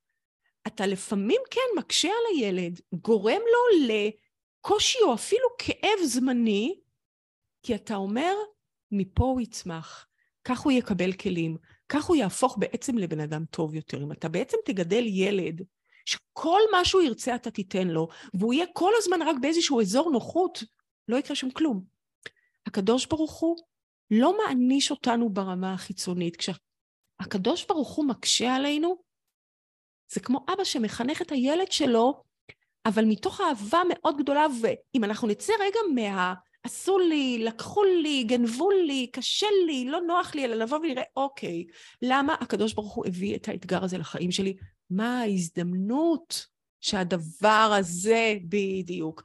[0.68, 6.80] אתה לפעמים כן מקשה על הילד, גורם לו לקושי או אפילו כאב זמני,
[7.64, 8.34] כי אתה אומר,
[8.92, 10.08] מפה הוא יצמח,
[10.44, 11.58] כך הוא יקבל כלים,
[11.90, 14.04] כך הוא יהפוך בעצם לבן אדם טוב יותר.
[14.04, 15.62] אם אתה בעצם תגדל ילד
[16.06, 20.64] שכל מה שהוא ירצה אתה תיתן לו, והוא יהיה כל הזמן רק באיזשהו אזור נוחות,
[21.08, 21.84] לא יקרה שם כלום.
[22.66, 23.58] הקדוש ברוך הוא
[24.12, 26.38] לא מעניש אותנו ברמה החיצונית.
[26.38, 28.98] כשהקדוש ברוך הוא מקשה עלינו,
[30.14, 32.24] זה כמו אבא שמחנך את הילד שלו,
[32.86, 36.34] אבל מתוך אהבה מאוד גדולה, ואם אנחנו נצא רגע מה...
[36.68, 41.66] עשו לי, לקחו לי, גנבו לי, קשה לי, לא נוח לי, אלא לבוא ונראה, אוקיי,
[42.02, 44.58] למה הקדוש ברוך הוא הביא את האתגר הזה לחיים שלי?
[44.90, 46.48] מה ההזדמנות
[46.82, 49.24] שהדבר הזה בדיוק.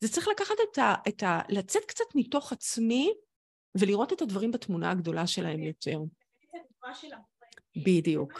[0.00, 0.94] זה צריך לקחת את ה...
[1.08, 3.12] את ה לצאת קצת מתוך עצמי
[3.80, 5.98] ולראות את הדברים בתמונה הגדולה שלהם יותר.
[7.86, 8.32] בדיוק.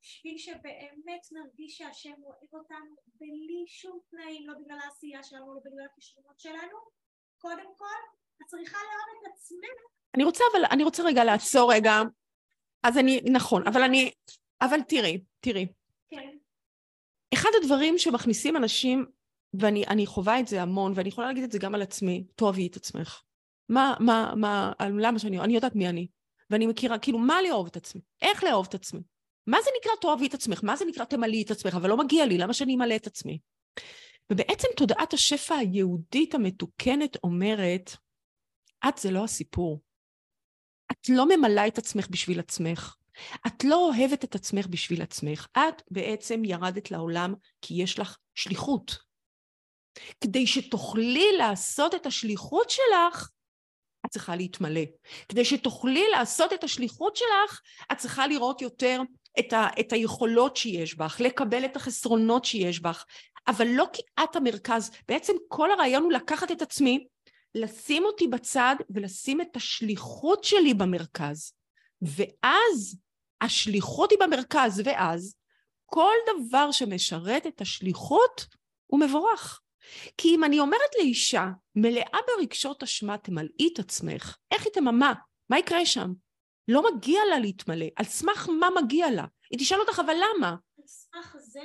[0.00, 5.86] בשביל שבאמת נרגיש שהשם אוהב אותנו בלי שום תנאים, לא בגלל העשייה שלנו, לא בגלל
[5.92, 6.78] הכישרונות שלנו,
[7.38, 7.84] קודם כל,
[8.42, 9.94] את צריכה לאהוב את עצמך.
[10.14, 12.00] אני רוצה, אבל אני רוצה רגע לעצור רגע.
[12.82, 14.10] אז אני, נכון, אבל אני,
[14.60, 15.66] אבל תראי, תראי.
[16.08, 16.36] כן.
[17.34, 19.06] אחד הדברים שמכניסים אנשים,
[19.60, 22.76] ואני חווה את זה המון, ואני יכולה להגיד את זה גם על עצמי, תאהבי את
[22.76, 23.22] עצמך.
[23.68, 26.08] מה, מה, מה, למה שאני, אני יודעת מי אני.
[26.50, 28.00] ואני מכירה, כאילו, מה לאהוב את עצמי?
[28.22, 29.00] איך לאהוב את עצמי?
[29.46, 30.60] מה זה נקרא תאהבי את עצמך?
[30.62, 31.74] מה זה נקרא תמלאי את עצמך?
[31.74, 33.38] אבל לא מגיע לי, למה שאני אמלא את עצמי?
[34.32, 37.90] ובעצם תודעת השפע היהודית המתוקנת אומרת,
[38.88, 39.82] את זה לא הסיפור.
[40.92, 42.96] את לא ממלאה את עצמך בשביל עצמך.
[43.46, 45.46] את לא אוהבת את עצמך בשביל עצמך.
[45.52, 48.96] את בעצם ירדת לעולם כי יש לך שליחות.
[50.20, 53.28] כדי שתוכלי לעשות את השליחות שלך,
[54.06, 54.80] את צריכה להתמלא.
[55.28, 57.60] כדי שתוכלי לעשות את השליחות שלך,
[57.92, 59.00] את צריכה לראות יותר
[59.38, 63.04] את, ה, את היכולות שיש בך, לקבל את החסרונות שיש בך,
[63.48, 64.90] אבל לא כי את המרכז.
[65.08, 67.06] בעצם כל הרעיון הוא לקחת את עצמי,
[67.54, 71.52] לשים אותי בצד ולשים את השליחות שלי במרכז.
[72.02, 72.96] ואז
[73.40, 75.36] השליחות היא במרכז, ואז
[75.86, 78.46] כל דבר שמשרת את השליחות
[78.86, 79.60] הוא מבורך.
[80.16, 85.12] כי אם אני אומרת לאישה, מלאה ברגשות אשמה, תמלאי את עצמך, איך היא תממה?
[85.50, 86.12] מה יקרה שם?
[86.68, 87.86] לא מגיע לה להתמלא.
[87.96, 89.24] על סמך מה מגיע לה?
[89.50, 90.48] היא תשאל אותך, אבל למה?
[90.48, 91.60] על סמך זה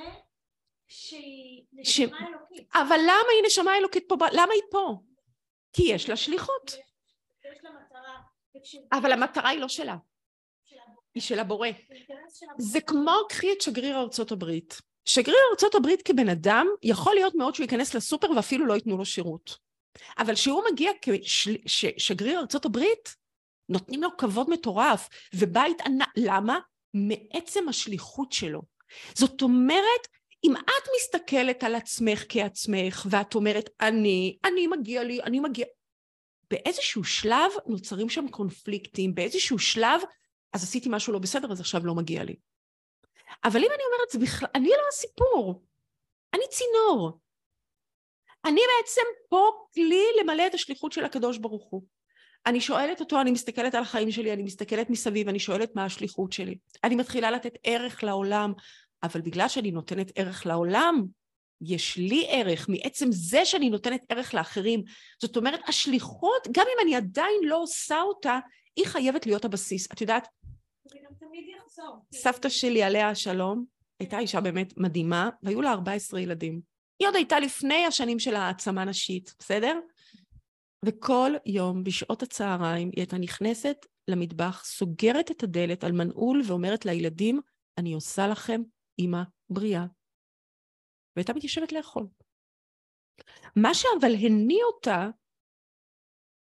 [0.88, 2.22] שהיא נשמה ש...
[2.28, 2.68] אלוקית.
[2.74, 4.14] אבל למה היא נשמה אלוקית פה?
[4.32, 5.00] למה היא פה?
[5.72, 6.70] כי יש לה שליחות.
[7.52, 8.18] יש לה מטרה.
[8.92, 9.96] אבל המטרה היא לא שלה.
[11.14, 11.68] היא של הבורא.
[12.58, 14.80] זה כמו, קחי את שגריר ארצות הברית.
[15.04, 19.04] שגריר ארצות הברית כבן אדם, יכול להיות מאוד שהוא ייכנס לסופר ואפילו לא ייתנו לו
[19.04, 19.58] שירות.
[20.18, 20.92] אבל כשהוא מגיע
[21.96, 23.16] כשגריר ארצות הברית,
[23.70, 26.08] נותנים לו כבוד מטורף, ובית ענק.
[26.16, 26.58] למה?
[26.94, 28.62] מעצם השליחות שלו.
[29.14, 30.08] זאת אומרת,
[30.44, 35.66] אם את מסתכלת על עצמך כעצמך, ואת אומרת, אני, אני מגיע לי, אני מגיע...
[36.50, 40.00] באיזשהו שלב נוצרים שם קונפליקטים, באיזשהו שלב,
[40.52, 42.36] אז עשיתי משהו לא בסדר, אז עכשיו לא מגיע לי.
[43.44, 45.64] אבל אם אני אומרת, זה בכלל, אני לא הסיפור,
[46.34, 47.20] אני צינור.
[48.44, 51.82] אני בעצם פה כלי למלא את השליחות של הקדוש ברוך הוא.
[52.46, 56.32] אני שואלת אותו, אני מסתכלת על החיים שלי, אני מסתכלת מסביב, אני שואלת מה השליחות
[56.32, 56.58] שלי.
[56.84, 58.52] אני מתחילה לתת ערך לעולם,
[59.02, 61.04] אבל בגלל שאני נותנת ערך לעולם,
[61.60, 64.82] יש לי ערך מעצם זה שאני נותנת ערך לאחרים.
[65.22, 68.38] זאת אומרת, השליחות, גם אם אני עדיין לא עושה אותה,
[68.76, 69.92] היא חייבת להיות הבסיס.
[69.92, 70.28] את יודעת,
[72.14, 73.64] סבתא שלי, עליה השלום,
[74.00, 76.60] הייתה אישה באמת מדהימה, והיו לה 14 ילדים.
[76.98, 79.78] היא עוד הייתה לפני השנים של העצמה נשית, בסדר?
[80.84, 87.40] וכל יום בשעות הצהריים היא הייתה נכנסת למטבח, סוגרת את הדלת על מנעול ואומרת לילדים,
[87.78, 88.62] אני עושה לכם
[88.98, 89.84] אימא בריאה.
[91.16, 92.06] והייתה מתיישבת לאכול.
[93.56, 95.08] מה שאבל הניע אותה,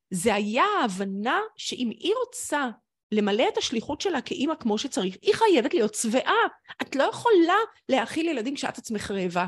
[0.10, 2.70] זה היה ההבנה שאם היא רוצה
[3.12, 6.48] למלא את השליחות שלה כאימא כמו שצריך, היא חייבת להיות שבעה.
[6.82, 7.58] את לא יכולה
[7.90, 9.46] להאכיל ילדים כשאת עצמך רעבה.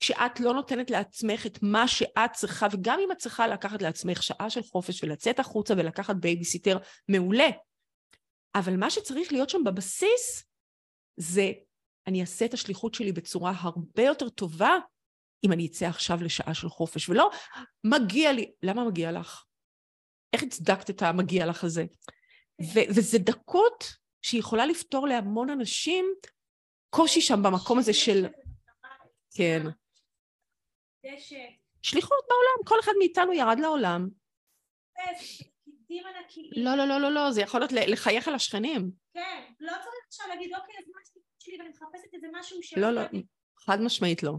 [0.00, 4.50] כשאת לא נותנת לעצמך את מה שאת צריכה, וגם אם את צריכה לקחת לעצמך שעה
[4.50, 7.48] של חופש ולצאת החוצה ולקחת בייביסיטר, מעולה.
[8.54, 10.44] אבל מה שצריך להיות שם בבסיס
[11.16, 11.52] זה
[12.06, 14.76] אני אעשה את השליחות שלי בצורה הרבה יותר טובה
[15.44, 17.30] אם אני אצא עכשיו לשעה של חופש, ולא
[17.84, 18.52] מגיע לי.
[18.62, 19.44] למה מגיע לך?
[20.32, 21.84] איך הצדקת את המגיע לך הזה?
[22.62, 23.84] ו- וזה דקות
[24.22, 26.04] שיכולה לפתור להמון אנשים
[26.90, 28.26] קושי שם במקום הזה של...
[29.34, 29.62] כן.
[31.02, 31.08] זה
[31.82, 34.08] שליחות בעולם, כל אחד מאיתנו ירד לעולם.
[36.56, 38.90] לא, לא, לא, לא, לא, זה יכול להיות לחייך על השכנים.
[39.12, 42.74] כן, לא צריך עכשיו להגיד, אוקיי, אז מה השליחות שלי ואני מחפשת איזה משהו ש...
[42.76, 43.00] לא, לא,
[43.58, 44.32] חד משמעית לא.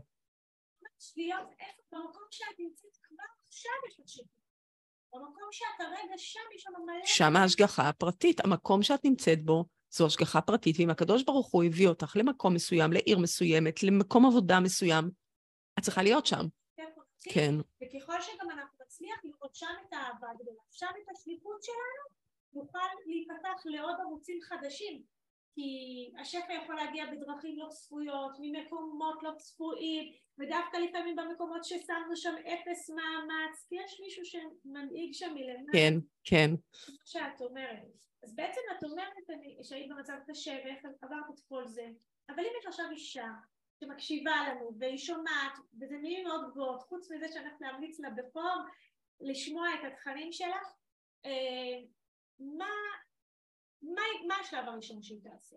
[1.18, 4.40] להיות איפה, במקום שאת נמצאת כבר עכשיו יש לך שליחות.
[5.14, 7.06] במקום שאת הרגע שם, יש שם מלא...
[7.06, 11.88] שם ההשגחה הפרטית, המקום שאת נמצאת בו זו השגחה פרטית, ואם הקדוש ברוך הוא הביא
[11.88, 15.10] אותך למקום מסוים, לעיר מסוימת, למקום עבודה מסוים,
[15.80, 16.46] את צריכה להיות שם.
[17.24, 17.56] כן.
[17.84, 22.20] וככל שגם אנחנו נצליח לראות שם את האהבה הגדולה, שם את השליחות שלנו,
[22.54, 25.04] נוכל להיפתח לעוד ערוצים חדשים.
[25.60, 32.36] כי השפע יכול להגיע בדרכים לא צפויות, ממקומות לא צפויים, ודווקא לפעמים במקקומות ששמנו שם
[32.38, 35.72] אפס מאמץ, כי יש מישהו שמנהיג שם מלמעלה.
[35.72, 35.94] כן,
[36.24, 36.50] כן.
[36.86, 37.84] כמו שאת אומרת.
[38.24, 39.14] אז בעצם את אומרת
[39.64, 41.88] שהיית במצב קשה ואיך עברת את כל זה,
[42.30, 43.30] אבל אם יש עכשיו אישה
[43.80, 48.66] שמקשיבה לנו והיא שומעת, וזה מילים מאוד גבוהות, חוץ מזה שאנחנו להמליץ לה בפורם
[49.22, 50.74] לשמוע את התכנים שלך,
[51.26, 51.80] אה,
[52.40, 52.74] מה,
[53.82, 55.56] מה, מה השלב הראשון שהיא תעשה?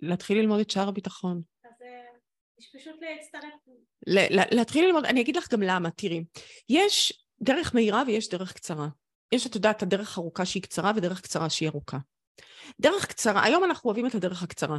[0.00, 1.42] להתחיל ללמוד את שער הביטחון.
[1.64, 2.04] אז אה,
[2.58, 3.52] יש פשוט להצטרף.
[4.50, 6.24] להתחיל ללמוד, אני אגיד לך גם למה, תראי.
[6.68, 8.88] יש דרך מהירה ויש דרך קצרה.
[9.32, 11.98] יש, את יודעת, הדרך ארוכה שהיא קצרה ודרך קצרה שהיא ארוכה.
[12.80, 14.78] דרך קצרה, היום אנחנו אוהבים את הדרך הקצרה.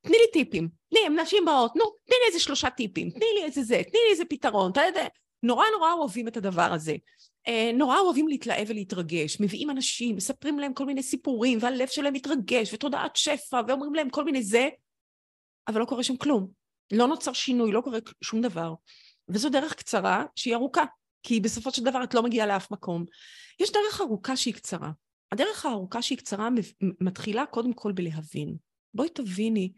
[0.00, 0.68] תני לי טיפים.
[0.90, 4.10] תני, נשים באות, נו, תני לי איזה שלושה טיפים, תני לי איזה זה, תני לי
[4.10, 5.06] איזה פתרון, אתה יודע,
[5.42, 6.96] נורא נורא אוהבים את הדבר הזה.
[7.48, 12.74] אה, נורא אוהבים להתלהב ולהתרגש, מביאים אנשים, מספרים להם כל מיני סיפורים, והלב שלהם מתרגש,
[12.74, 14.68] ותודעת שפע, ואומרים להם כל מיני זה,
[15.68, 16.48] אבל לא קורה שם כלום.
[16.92, 18.74] לא נוצר שינוי, לא קורה שום דבר.
[19.28, 20.84] וזו דרך קצרה שהיא ארוכה,
[21.22, 23.04] כי בסופו של דבר את לא מגיעה לאף מקום.
[23.60, 24.90] יש דרך ארוכה שהיא קצרה.
[25.32, 26.48] הדרך הארוכה שהיא קצרה
[27.00, 28.56] מתחילה קודם כל בלהבין.
[28.94, 29.72] בואי תביני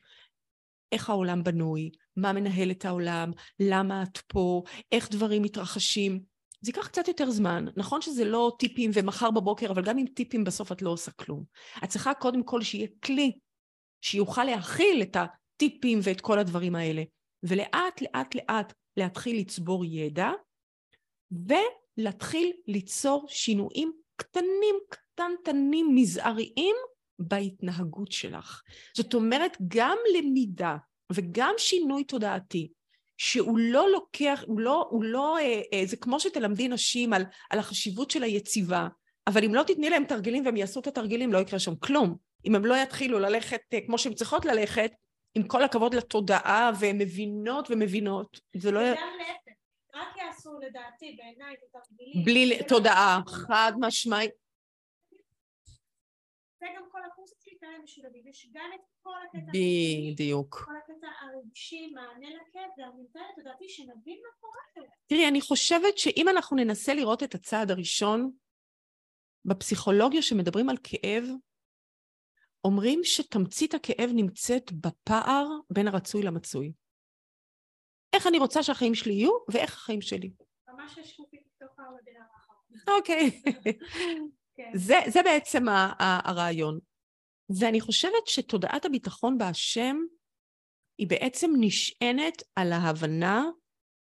[0.92, 6.20] איך העולם בנוי, מה מנהל את העולם, למה את פה, איך דברים מתרחשים.
[6.60, 7.64] זה ייקח קצת יותר זמן.
[7.76, 11.44] נכון שזה לא טיפים ומחר בבוקר, אבל גם עם טיפים בסוף את לא עושה כלום.
[11.84, 13.32] את צריכה קודם כל שיהיה כלי
[14.00, 17.02] שיוכל להכיל את הטיפים ואת כל הדברים האלה.
[17.42, 20.30] ולאט לאט לאט להתחיל לצבור ידע,
[21.30, 26.76] ולהתחיל ליצור שינויים קטנים, קטנטנים, מזעריים,
[27.20, 28.62] בהתנהגות שלך.
[28.96, 30.76] זאת אומרת, גם למידה
[31.12, 32.68] וגם שינוי תודעתי,
[33.16, 37.58] שהוא לא לוקח, הוא לא, הוא לא, אה, אה, זה כמו שתלמדי נשים על, על
[37.58, 38.88] החשיבות של היציבה,
[39.26, 42.16] אבל אם לא תתני להם תרגילים והם יעשו את התרגילים, לא יקרה שם כלום.
[42.46, 44.92] אם הם לא יתחילו ללכת אה, כמו שהן צריכות ללכת,
[45.34, 48.80] עם כל הכבוד לתודעה, והן מבינות ומבינות, זה לא...
[48.80, 49.58] וגם להפך,
[49.94, 52.24] רק יעשו לדעתי בעיניי את התרגילים.
[52.24, 54.30] בלי תודעה, חד משמעית.
[56.60, 56.82] זה גם
[57.20, 59.52] כל הקורסים שלי כאלה משולבים, יש גם את כל הקטע
[60.12, 60.54] בדיוק.
[60.54, 64.86] כל הקטע הרגשי, מענה לכאב והמנטלית, לדעתי שנבין מה קורה.
[65.06, 68.30] תראי, אני חושבת שאם אנחנו ננסה לראות את הצעד הראשון,
[69.44, 71.24] בפסיכולוגיה שמדברים על כאב,
[72.64, 76.72] אומרים שתמצית הכאב נמצאת בפער בין הרצוי למצוי.
[78.12, 80.32] איך אני רוצה שהחיים שלי יהיו, ואיך החיים שלי.
[80.68, 82.10] ממש יש שקופית בתוך העבודה
[82.88, 83.42] אוקיי.
[84.56, 84.70] כן.
[84.74, 85.64] זה, זה בעצם
[85.98, 86.89] הרעיון.
[87.58, 89.96] ואני חושבת שתודעת הביטחון בהשם
[90.98, 93.44] היא בעצם נשענת על ההבנה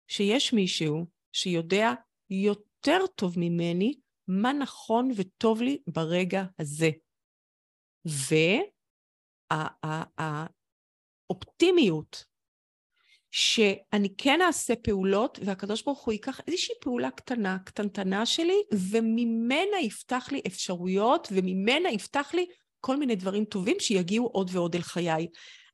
[0.07, 1.93] שיש מישהו שיודע
[2.29, 3.93] יותר טוב ממני
[4.27, 6.89] מה נכון וטוב לי ברגע הזה.
[11.29, 12.25] והאופטימיות
[13.31, 20.27] שאני כן אעשה פעולות, והקדוש ברוך הוא ייקח איזושהי פעולה קטנה, קטנטנה שלי, וממנה יפתח
[20.31, 22.45] לי אפשרויות, וממנה יפתח לי
[22.85, 25.27] כל מיני דברים טובים שיגיעו עוד ועוד אל חיי.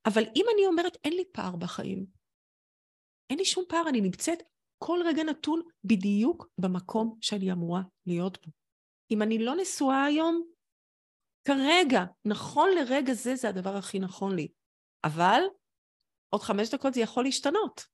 [0.06, 2.06] אבל אם אני אומרת, אין לי פער בחיים,
[3.30, 4.44] אין לי שום פער, אני נמצאת
[4.78, 8.52] כל רגע נתון בדיוק במקום שאני אמורה להיות בו.
[9.12, 10.44] אם אני לא נשואה היום,
[11.48, 14.48] כרגע, נכון לרגע זה, זה הדבר הכי נכון לי.
[15.04, 15.42] אבל
[16.30, 17.86] עוד חמש דקות זה יכול להשתנות.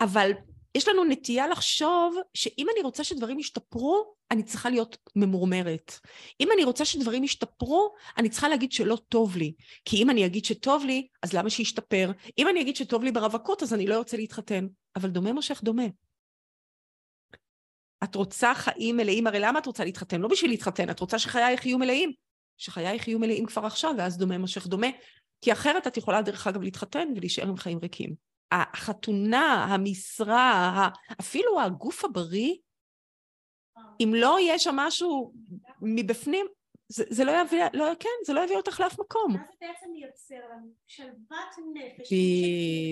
[0.00, 0.30] אבל
[0.74, 5.92] יש לנו נטייה לחשוב שאם אני רוצה שדברים ישתפרו, אני צריכה להיות ממורמרת.
[6.40, 9.54] אם אני רוצה שדברים ישתפרו, אני צריכה להגיד שלא טוב לי.
[9.84, 12.10] כי אם אני אגיד שטוב לי, אז למה שישתפר?
[12.38, 14.66] אם אני אגיד שטוב לי ברווקות, אז אני לא ארצה להתחתן.
[14.96, 15.86] אבל דומה מושך דומה.
[18.04, 20.20] את רוצה חיים מלאים, הרי למה את רוצה להתחתן?
[20.20, 22.12] לא בשביל להתחתן, את רוצה שחייך יהיו מלאים.
[22.56, 24.86] שחייך יהיו מלאים כבר עכשיו, ואז דומה מושך דומה.
[25.40, 28.29] כי אחרת את יכולה דרך אגב להתחתן ולהישאר עם חיים ריקים.
[28.52, 30.88] החתונה, המשרה,
[31.20, 32.54] אפילו הגוף הבריא,
[34.00, 35.32] אם לא יהיה שם משהו
[35.82, 36.46] מבפנים,
[36.88, 39.32] זה, זה לא יביא, לא, כן, זה לא יביא אותך לאף מקום.
[39.32, 40.72] מה זה בעצם מייצר לנו?
[40.86, 42.12] שלוות נפש.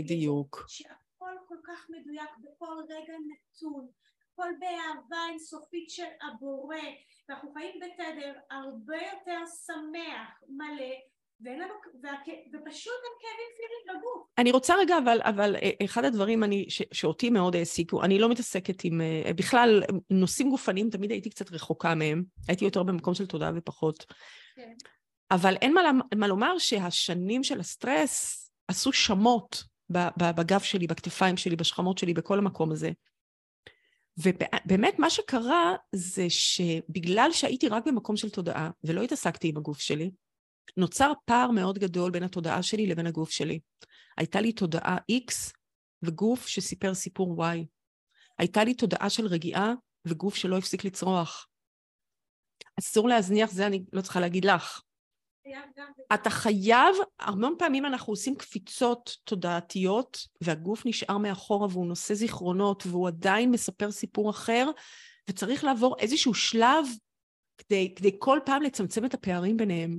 [0.04, 0.64] בדיוק.
[0.68, 3.88] שהכל כל כך מדויק בכל רגע נתון,
[4.32, 6.76] הכל באהבה אינסופית של הבורא,
[7.28, 10.94] ואנחנו חיים בתדר הרבה יותר שמח, מלא,
[11.40, 11.74] לנו.
[12.52, 14.26] ופשוט אין כאבים פיזיים בגוף.
[14.38, 18.28] אני רוצה רגע, אבל, אבל אה, אחד הדברים אני, ש, שאותי מאוד העסיקו, אני לא
[18.28, 23.26] מתעסקת עם, אה, בכלל, נושאים גופניים, תמיד הייתי קצת רחוקה מהם, הייתי יותר במקום של
[23.26, 24.06] תודעה ופחות.
[24.56, 24.72] כן.
[25.30, 25.80] אבל אין מה,
[26.16, 29.64] מה לומר שהשנים של הסטרס עשו שמות
[30.16, 32.90] בגב שלי, בכתפיים שלי, בשכמות שלי, בכל המקום הזה.
[34.16, 40.10] ובאמת מה שקרה זה שבגלל שהייתי רק במקום של תודעה ולא התעסקתי עם הגוף שלי,
[40.76, 43.60] נוצר פער מאוד גדול בין התודעה שלי לבין הגוף שלי.
[44.16, 45.52] הייתה לי תודעה X
[46.02, 47.58] וגוף שסיפר סיפור Y.
[48.38, 49.72] הייתה לי תודעה של רגיעה
[50.04, 51.46] וגוף שלא הפסיק לצרוח.
[52.78, 54.82] אסור להזניח, זה אני לא צריכה להגיד לך.
[56.14, 63.08] אתה חייב, המון פעמים אנחנו עושים קפיצות תודעתיות, והגוף נשאר מאחורה והוא נושא זיכרונות, והוא
[63.08, 64.70] עדיין מספר סיפור אחר,
[65.30, 66.86] וצריך לעבור איזשהו שלב
[67.58, 69.98] כדי, כדי כל פעם לצמצם את הפערים ביניהם.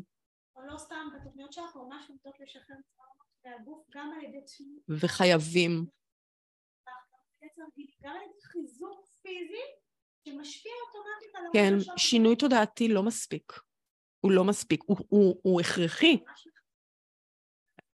[0.71, 4.39] לא סתם, בתוכניות שאנחנו ממש נוטות לשחרר צערות, והגוף גם על ידי...
[4.89, 5.85] וחייבים.
[8.03, 9.63] גם על ידי חיזוק פיזי,
[10.25, 11.43] שמשפיע אוטומטית על...
[11.53, 13.53] כן, שינוי תודעתי לא מספיק.
[14.19, 16.17] הוא לא מספיק, הוא, הוא, הוא הכרחי.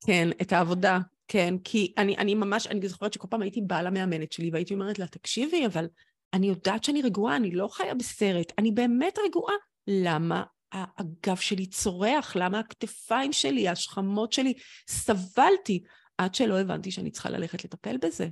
[0.06, 0.98] כן, את העבודה,
[1.28, 4.98] כן, כי אני, אני ממש, אני זוכרת שכל פעם הייתי באה למאמנת שלי והייתי אומרת
[4.98, 5.88] לה, תקשיבי, אבל
[6.34, 9.54] אני יודעת שאני רגועה, אני לא חיה בסרט, אני באמת רגועה.
[9.86, 10.44] למה
[10.74, 12.36] הגב שלי צורח?
[12.36, 14.54] למה הכתפיים שלי, השכמות שלי?
[14.88, 15.84] סבלתי
[16.18, 18.28] עד שלא הבנתי שאני צריכה ללכת לטפל בזה.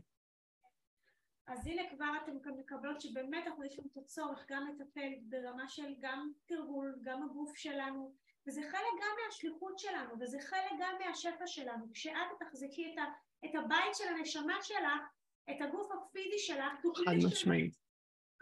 [1.47, 5.95] אז הנה כבר אתם מקבלות שבאמת אנחנו יש לנו את הצורך גם לטפל ברמה של
[6.01, 8.15] גם תרגול, גם הגוף שלנו,
[8.47, 11.85] וזה חלק גם מהשליחות שלנו, וזה חלק גם מהשפע שלנו.
[11.93, 13.03] כשאת תחזקי את, ה,
[13.45, 15.03] את הבית של הנשמה שלך,
[15.51, 16.73] את הגוף הפיזי שלך,
[17.05, 17.82] חד משמעית.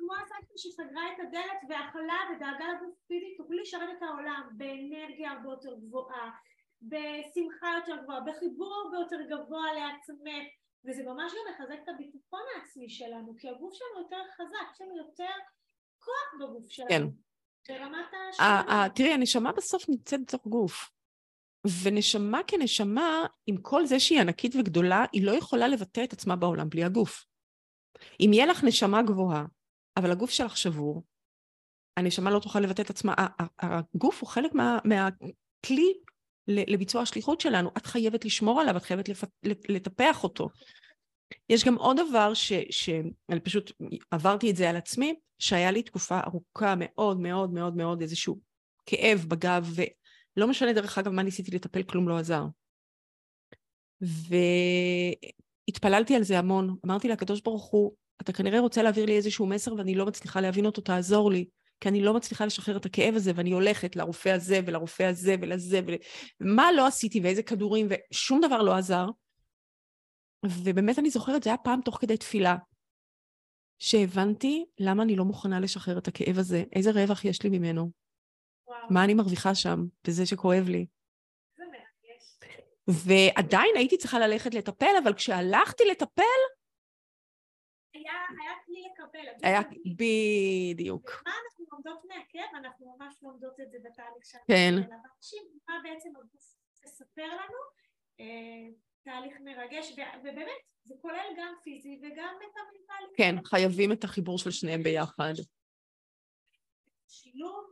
[0.01, 5.51] כמו הסבתא שסגרה את הדלת ואכלה ודאגה לגוף פיזי, תוכלי לשרת את העולם באנרגיה הרבה
[5.51, 6.31] יותר גבוהה,
[6.83, 10.45] בשמחה יותר גבוהה, בחיבור הרבה יותר גבוה לעצמך,
[10.85, 14.97] וזה ממש גם מחזק את הביטחון העצמי שלנו, כי הגוף שלנו יותר חזק, יש לנו
[14.97, 15.35] יותר
[15.99, 16.89] כוח בגוף שלנו.
[17.65, 17.75] כן.
[17.75, 18.07] ברמת.
[18.95, 20.91] תראי, הנשמה בסוף נמצאת בתוך גוף.
[21.83, 26.69] ונשמה כנשמה, עם כל זה שהיא ענקית וגדולה, היא לא יכולה לבטא את עצמה בעולם
[26.69, 27.27] בלי הגוף.
[28.21, 29.45] אם יהיה לך נשמה גבוהה,
[29.97, 31.03] אבל הגוף שלך שבור,
[31.97, 33.15] הנשמה לא תוכל לבטא את עצמה.
[33.59, 35.95] הגוף הוא חלק מה, מהכלי
[36.49, 37.71] לביצוע השליחות שלנו.
[37.77, 39.09] את חייבת לשמור עליו, את חייבת.
[39.69, 40.49] לטפח אותו.
[41.49, 42.53] יש גם עוד דבר ש...
[42.71, 43.73] שאני פשוט
[44.11, 48.39] עברתי את זה על עצמי, שהיה לי תקופה ארוכה מאוד מאוד מאוד מאוד איזשהו
[48.87, 52.45] כאב בגב, ולא משנה דרך אגב מה ניסיתי לטפל, כלום לא עזר.
[55.69, 56.77] והתפללתי על זה המון.
[56.87, 60.67] אמרתי לקדוש ברוך הוא, אתה כנראה רוצה להעביר לי איזשהו מסר ואני לא מצליחה להבין
[60.67, 61.49] אותו, תעזור לי.
[61.81, 65.81] כי אני לא מצליחה לשחרר את הכאב הזה, ואני הולכת לרופא הזה ולרופא הזה ולזה,
[66.41, 69.07] ומה לא עשיתי ואיזה כדורים, ושום דבר לא עזר.
[70.47, 72.57] ובאמת אני זוכרת, זה היה פעם תוך כדי תפילה,
[73.79, 77.91] שהבנתי למה אני לא מוכנה לשחרר את הכאב הזה, איזה רווח יש לי ממנו,
[78.67, 78.79] וואו.
[78.91, 80.87] מה אני מרוויחה שם, בזה שכואב לי.
[82.89, 86.23] ועדיין הייתי צריכה ללכת לטפל, אבל כשהלכתי לטפל,
[87.95, 89.27] היה, היה כלי לקבל.
[89.43, 89.61] היה,
[89.97, 91.11] בדיוק.
[91.11, 92.55] ומה אנחנו לומדות מהכאב?
[92.55, 94.45] אנחנו ממש לומדות את זה בתהליך שלנו.
[94.47, 94.75] כן.
[94.75, 97.59] אנשים, מה בעצם הגוף מספר לנו?
[98.21, 98.69] אה,
[99.03, 103.17] תהליך מרגש, ובאמת, זה כולל גם פיזי וגם את המנטלי.
[103.17, 105.33] כן, חייבים את החיבור של שניהם ביחד.
[107.09, 107.65] שילוב,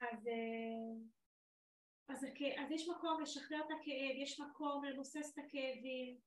[0.00, 0.26] אז...
[0.26, 1.14] אה,
[2.08, 6.18] אז, אז יש מקום לשחרר את הכאב, יש מקום למוסס את הכאבים,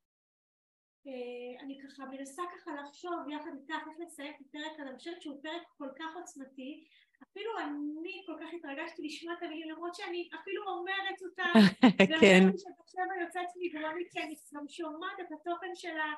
[1.61, 5.41] אני ככה מנסה ככה לחשוב יחד איתך איך לסיים את הפרק הזה, אני חושבת שהוא
[5.41, 6.85] פרק כל כך עוצמתי,
[7.23, 11.53] אפילו אני כל כך התרגשתי לשמוע את המילים למרות שאני אפילו אומרת אותם,
[12.21, 12.39] כן.
[12.39, 16.13] ואומרת שעכשיו אני יוצאת מגרומי כי אני גם שומעת את התוכן שלה,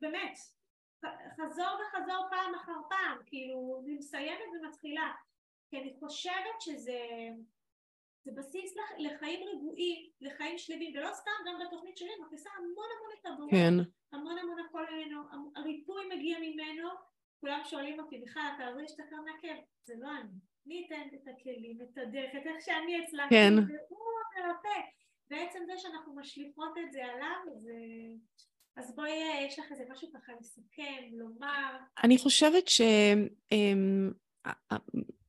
[0.00, 0.38] באמת,
[1.36, 5.12] חזור וחזור פעם אחר פעם, כאילו אני מסיימת ומתחילה,
[5.70, 6.98] כי אני חושבת שזה
[8.26, 13.26] זה בסיס לחיים רגועים, לחיים שלמים, ולא סתם גם בתוכנית שלי, מכניסה המון המון את
[13.26, 13.74] הבורא, כן.
[14.12, 15.20] המון המון הכל ממנו,
[15.56, 16.88] הריפוי מגיע ממנו,
[17.40, 21.78] כולם שואלים אותי, בכלל אתה לא להשתחרר מהכאב, זה לא אני, מי ייתן את הכלים,
[21.82, 23.54] את הדרך, את איך שאני הצלחתי, כן.
[23.54, 23.98] והוא
[24.36, 24.80] מרפא,
[25.30, 27.72] בעצם זה שאנחנו משליכות את זה עליו, זה...
[28.76, 31.76] אז בואי, יש לך איזה משהו ככה לסכם, לומר.
[32.04, 32.80] אני חושבת ש...
[34.46, 34.76] אמ,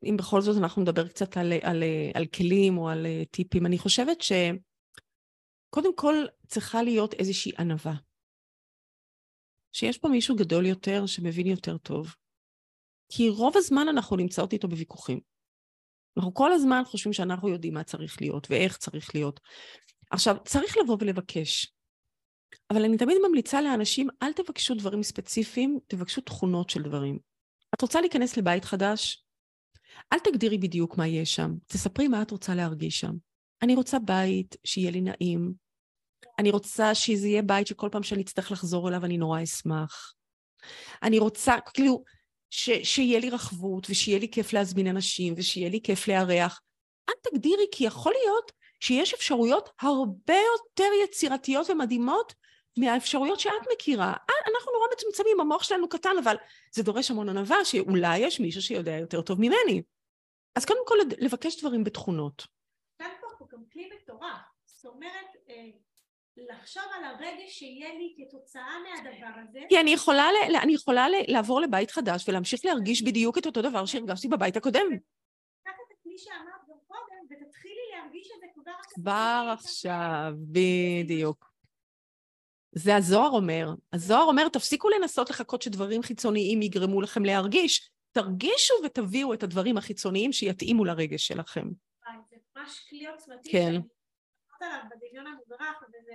[0.03, 3.77] אם בכל זאת אנחנו נדבר קצת על, על, על כלים או על אה, טיפים, אני
[3.77, 6.15] חושבת שקודם כל
[6.47, 7.93] צריכה להיות איזושהי ענווה.
[9.71, 12.15] שיש פה מישהו גדול יותר שמבין יותר טוב.
[13.09, 15.19] כי רוב הזמן אנחנו נמצאות איתו בוויכוחים.
[16.17, 19.39] אנחנו כל הזמן חושבים שאנחנו יודעים מה צריך להיות ואיך צריך להיות.
[20.11, 21.73] עכשיו, צריך לבוא ולבקש.
[22.71, 27.19] אבל אני תמיד ממליצה לאנשים, אל תבקשו דברים ספציפיים, תבקשו תכונות של דברים.
[27.73, 29.23] את רוצה להיכנס לבית חדש?
[30.13, 33.13] אל תגדירי בדיוק מה יש שם, תספרי מה את רוצה להרגיש שם.
[33.61, 35.53] אני רוצה בית שיהיה לי נעים,
[36.39, 40.13] אני רוצה שזה יהיה בית שכל פעם שאני אצטרך לחזור אליו אני נורא אשמח.
[41.03, 42.03] אני רוצה, כאילו,
[42.49, 46.61] ש, שיהיה לי רחבות, ושיהיה לי כיף להזמין אנשים, ושיהיה לי כיף לארח.
[47.09, 52.33] אל תגדירי, כי יכול להיות שיש אפשרויות הרבה יותר יצירתיות ומדהימות
[52.77, 54.13] מהאפשרויות שאת מכירה.
[54.29, 56.35] אנחנו נורא מצומצמים, המוח שלנו קטן, אבל
[56.71, 59.81] זה דורש המון ענווה, שאולי יש מישהו שיודע יותר טוב ממני.
[60.55, 62.47] אז קודם כל לבקש דברים בתכונות.
[62.99, 63.09] כאן
[63.39, 64.41] פה גם כלי מטורף.
[64.65, 65.69] זאת אומרת, אה,
[66.37, 69.59] לחשוב על הרגש שיהיה לי כתוצאה מהדבר הזה.
[69.69, 70.25] כי אני יכולה,
[70.63, 74.87] אני יכולה לעבור לבית חדש ולהמשיך להרגיש בדיוק את אותו דבר שהרגשתי בבית הקודם.
[75.63, 79.01] קח את הכלי שאמרת גם קודם ותתחילי להרגיש את זה כבר עכשיו.
[79.01, 81.46] כבר עכשיו, בדיוק.
[82.77, 83.69] זה הזוהר אומר.
[83.93, 87.89] הזוהר אומר, תפסיקו לנסות לחכות שדברים חיצוניים יגרמו לכם להרגיש.
[88.11, 91.67] תרגישו ותביאו את הדברים החיצוניים שיתאימו לרגש שלכם.
[92.29, 93.51] זה ממש כלי עוצמתי.
[93.51, 93.73] כן.
[94.61, 96.13] עליו בדמיון המודרך, וזה...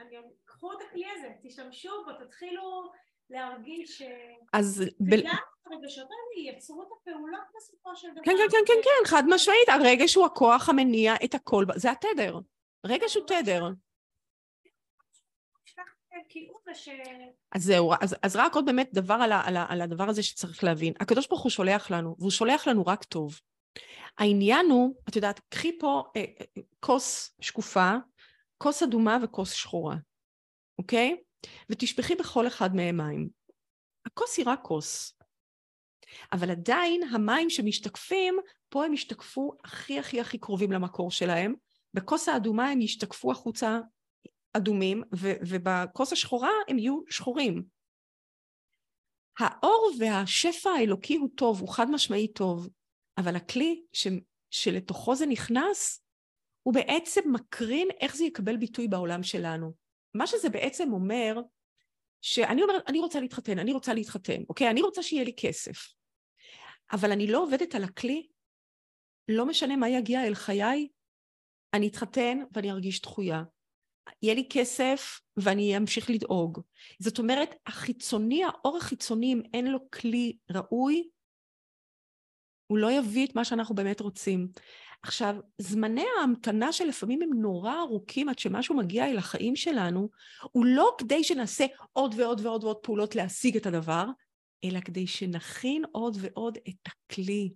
[0.00, 0.16] אני...
[0.44, 2.90] קחו את הכלי הזה, תשתמשו בו, תתחילו
[3.30, 4.02] להרגיש...
[4.52, 4.84] אז...
[5.10, 5.36] וגם
[5.66, 8.22] הרגשות האלה ייצרו את הפעולות בסופו של דבר.
[8.24, 9.68] כן, כן, כן, כן, כן, חד משמעית.
[9.68, 12.38] הרגש הוא הכוח המניע את הכל, זה התדר.
[12.86, 13.62] רגש הוא תדר.
[17.52, 20.22] אז זהו, אז, אז רק עוד באמת דבר על, ה, על, ה, על הדבר הזה
[20.22, 20.92] שצריך להבין.
[21.00, 23.40] הקדוש ברוך הוא שולח לנו, והוא שולח לנו רק טוב.
[24.18, 27.92] העניין הוא, את יודעת, קחי פה אה, אה, כוס שקופה,
[28.58, 29.96] כוס אדומה וכוס שחורה,
[30.78, 31.16] אוקיי?
[31.70, 33.28] ותשפכי בכל אחד מהם מים.
[34.06, 35.18] הכוס היא רק כוס.
[36.32, 41.54] אבל עדיין המים שמשתקפים, פה הם ישתקפו הכי הכי הכי קרובים למקור שלהם.
[41.94, 43.80] בכוס האדומה הם ישתקפו החוצה
[44.52, 47.62] אדומים, ו- ובכוס השחורה הם יהיו שחורים.
[49.38, 52.68] האור והשפע האלוקי הוא טוב, הוא חד משמעי טוב,
[53.18, 54.06] אבל הכלי ש,
[54.50, 56.04] שלתוכו זה נכנס,
[56.62, 59.72] הוא בעצם מקרין איך זה יקבל ביטוי בעולם שלנו.
[60.14, 61.40] מה שזה בעצם אומר,
[62.20, 64.70] שאני אומרת, אני רוצה להתחתן, אני רוצה להתחתן, אוקיי?
[64.70, 65.94] אני רוצה שיהיה לי כסף.
[66.92, 68.28] אבל אני לא עובדת על הכלי,
[69.28, 70.88] לא משנה מה יגיע אל חיי,
[71.74, 73.42] אני אתחתן ואני ארגיש דחויה.
[74.22, 76.60] יהיה לי כסף ואני אמשיך לדאוג.
[76.98, 81.08] זאת אומרת, החיצוני, האור החיצוני, אם אין לו כלי ראוי,
[82.66, 84.48] הוא לא יביא את מה שאנחנו באמת רוצים.
[85.02, 90.08] עכשיו, זמני ההמתנה שלפעמים הם נורא ארוכים עד שמשהו מגיע אל החיים שלנו,
[90.52, 94.06] הוא לא כדי שנעשה עוד ועוד ועוד ועוד פעולות להשיג את הדבר,
[94.64, 97.52] אלא כדי שנכין עוד ועוד את הכלי.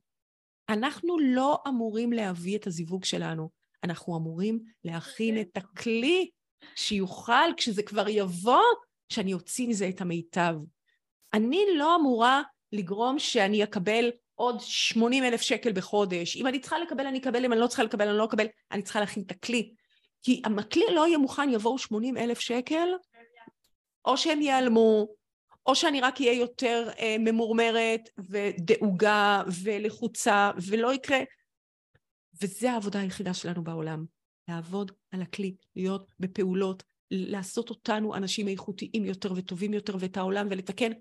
[0.69, 3.51] אנחנו לא אמורים להביא את הזיווג שלנו,
[3.85, 6.31] אנחנו אמורים להכין את הכלי
[6.77, 8.63] שיוכל, כשזה כבר יבוא,
[9.09, 10.55] שאני אוציא מזה את המיטב.
[11.35, 12.43] אני לא אמורה
[12.73, 16.37] לגרום שאני אקבל עוד 80 אלף שקל בחודש.
[16.37, 18.47] אם אני צריכה לקבל, אני אקבל, אם אני לא צריכה לקבל, אני לא אקבל.
[18.73, 19.73] אני צריכה להכין את הכלי.
[20.23, 22.89] כי הכלי לא יהיה מוכן, יבואו 80 אלף שקל,
[24.05, 25.09] או שהם ייעלמו,
[25.67, 31.19] או שאני רק אהיה יותר אה, ממורמרת ודאוגה ולחוצה, ולא יקרה.
[32.43, 34.05] וזו העבודה היחידה שלנו בעולם,
[34.49, 40.93] לעבוד על הכלי, להיות בפעולות, לעשות אותנו אנשים איכותיים יותר וטובים יותר ואת העולם ולתקן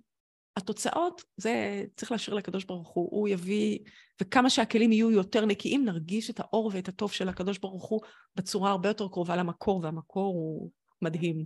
[0.58, 3.80] התוצאות, זה צריך להשאיר לקדוש ברוך הוא, הוא יביא,
[4.22, 8.02] וכמה שהכלים יהיו יותר נקיים, נרגיש את האור ואת הטוב של הקדוש ברוך הוא
[8.36, 10.72] בצורה הרבה יותר קרובה למקור, והמקור הוא
[11.02, 11.46] מדהים.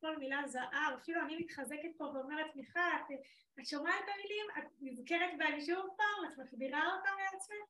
[0.00, 3.18] כל מילה זהב, אפילו אני מתחזקת פה ואומרת, מיכל, את,
[3.60, 7.66] את שומעת את המילים, את נזכרת בהן שוב פעם, את מחבירה אותם לעצמך?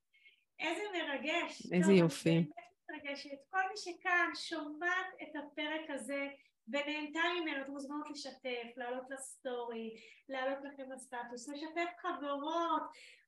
[0.58, 1.72] איזה מרגש.
[1.72, 2.30] איזה טוב, יופי.
[2.30, 3.38] באמת מתרגשת.
[3.50, 6.28] כל מי שכאן שומעת את הפרק הזה,
[6.68, 9.96] ונהנתה ממנו, אתם מוזמנות לשתף, לעלות לסטורי,
[10.28, 12.82] לעלות לכם לסטטוס, לשתף חברות,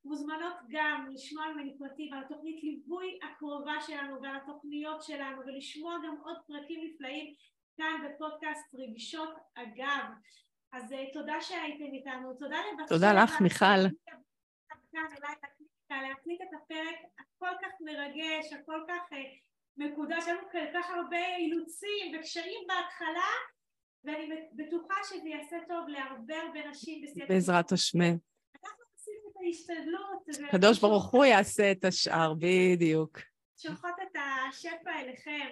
[0.04, 6.16] מוזמנות גם לשמוע ממני פרטים על התוכנית ליווי הקרובה שלנו ועל התוכניות שלנו ולשמוע גם
[6.22, 7.34] עוד פרקים נפלאים
[7.76, 10.04] כאן בפודקאסט רגשות אגב.
[10.72, 13.88] אז uh, תודה שהייתם איתנו, תודה לבת תודה לך מיכל.
[15.90, 19.12] להקליט את הפרק הכל כך מרגש, הכל כך
[19.78, 23.30] מקודש, לנו כל כך הרבה אילוצים וקשיים בהתחלה,
[24.04, 27.28] ואני בטוחה שזה יעשה טוב להרבה הרבה נשים בסייעת.
[27.28, 27.98] בעזרת השם.
[27.98, 30.48] אנחנו עושים את ההשתדלות.
[30.48, 33.18] הקדוש ברוך הוא יעשה את השאר, בדיוק.
[33.56, 34.16] שולחות את
[34.48, 35.48] השפע אליכם.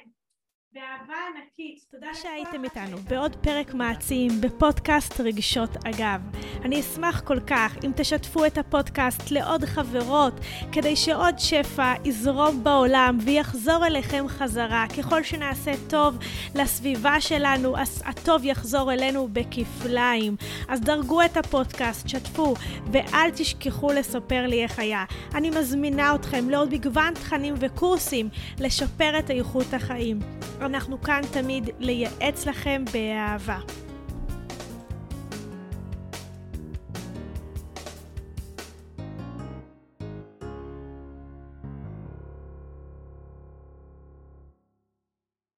[0.76, 1.84] באהבה ענקית.
[1.90, 6.20] תודה לכל שהייתם איתנו בעוד פרק מעצים בפודקאסט רגשות אגב.
[6.64, 10.34] אני אשמח כל כך אם תשתפו את הפודקאסט לעוד חברות,
[10.72, 14.86] כדי שעוד שפע יזרום בעולם ויחזור אליכם חזרה.
[14.98, 16.18] ככל שנעשה טוב
[16.54, 20.36] לסביבה שלנו, אז הטוב יחזור אלינו בכפליים.
[20.68, 22.54] אז דרגו את הפודקאסט, שתפו,
[22.92, 25.04] ואל תשכחו לספר לי איך היה.
[25.34, 30.18] אני מזמינה אתכם לעוד מגוון תכנים וקורסים לשפר את איכות החיים.
[30.66, 33.85] אנחנו כאן תמיד לייעץ לכם באהבה.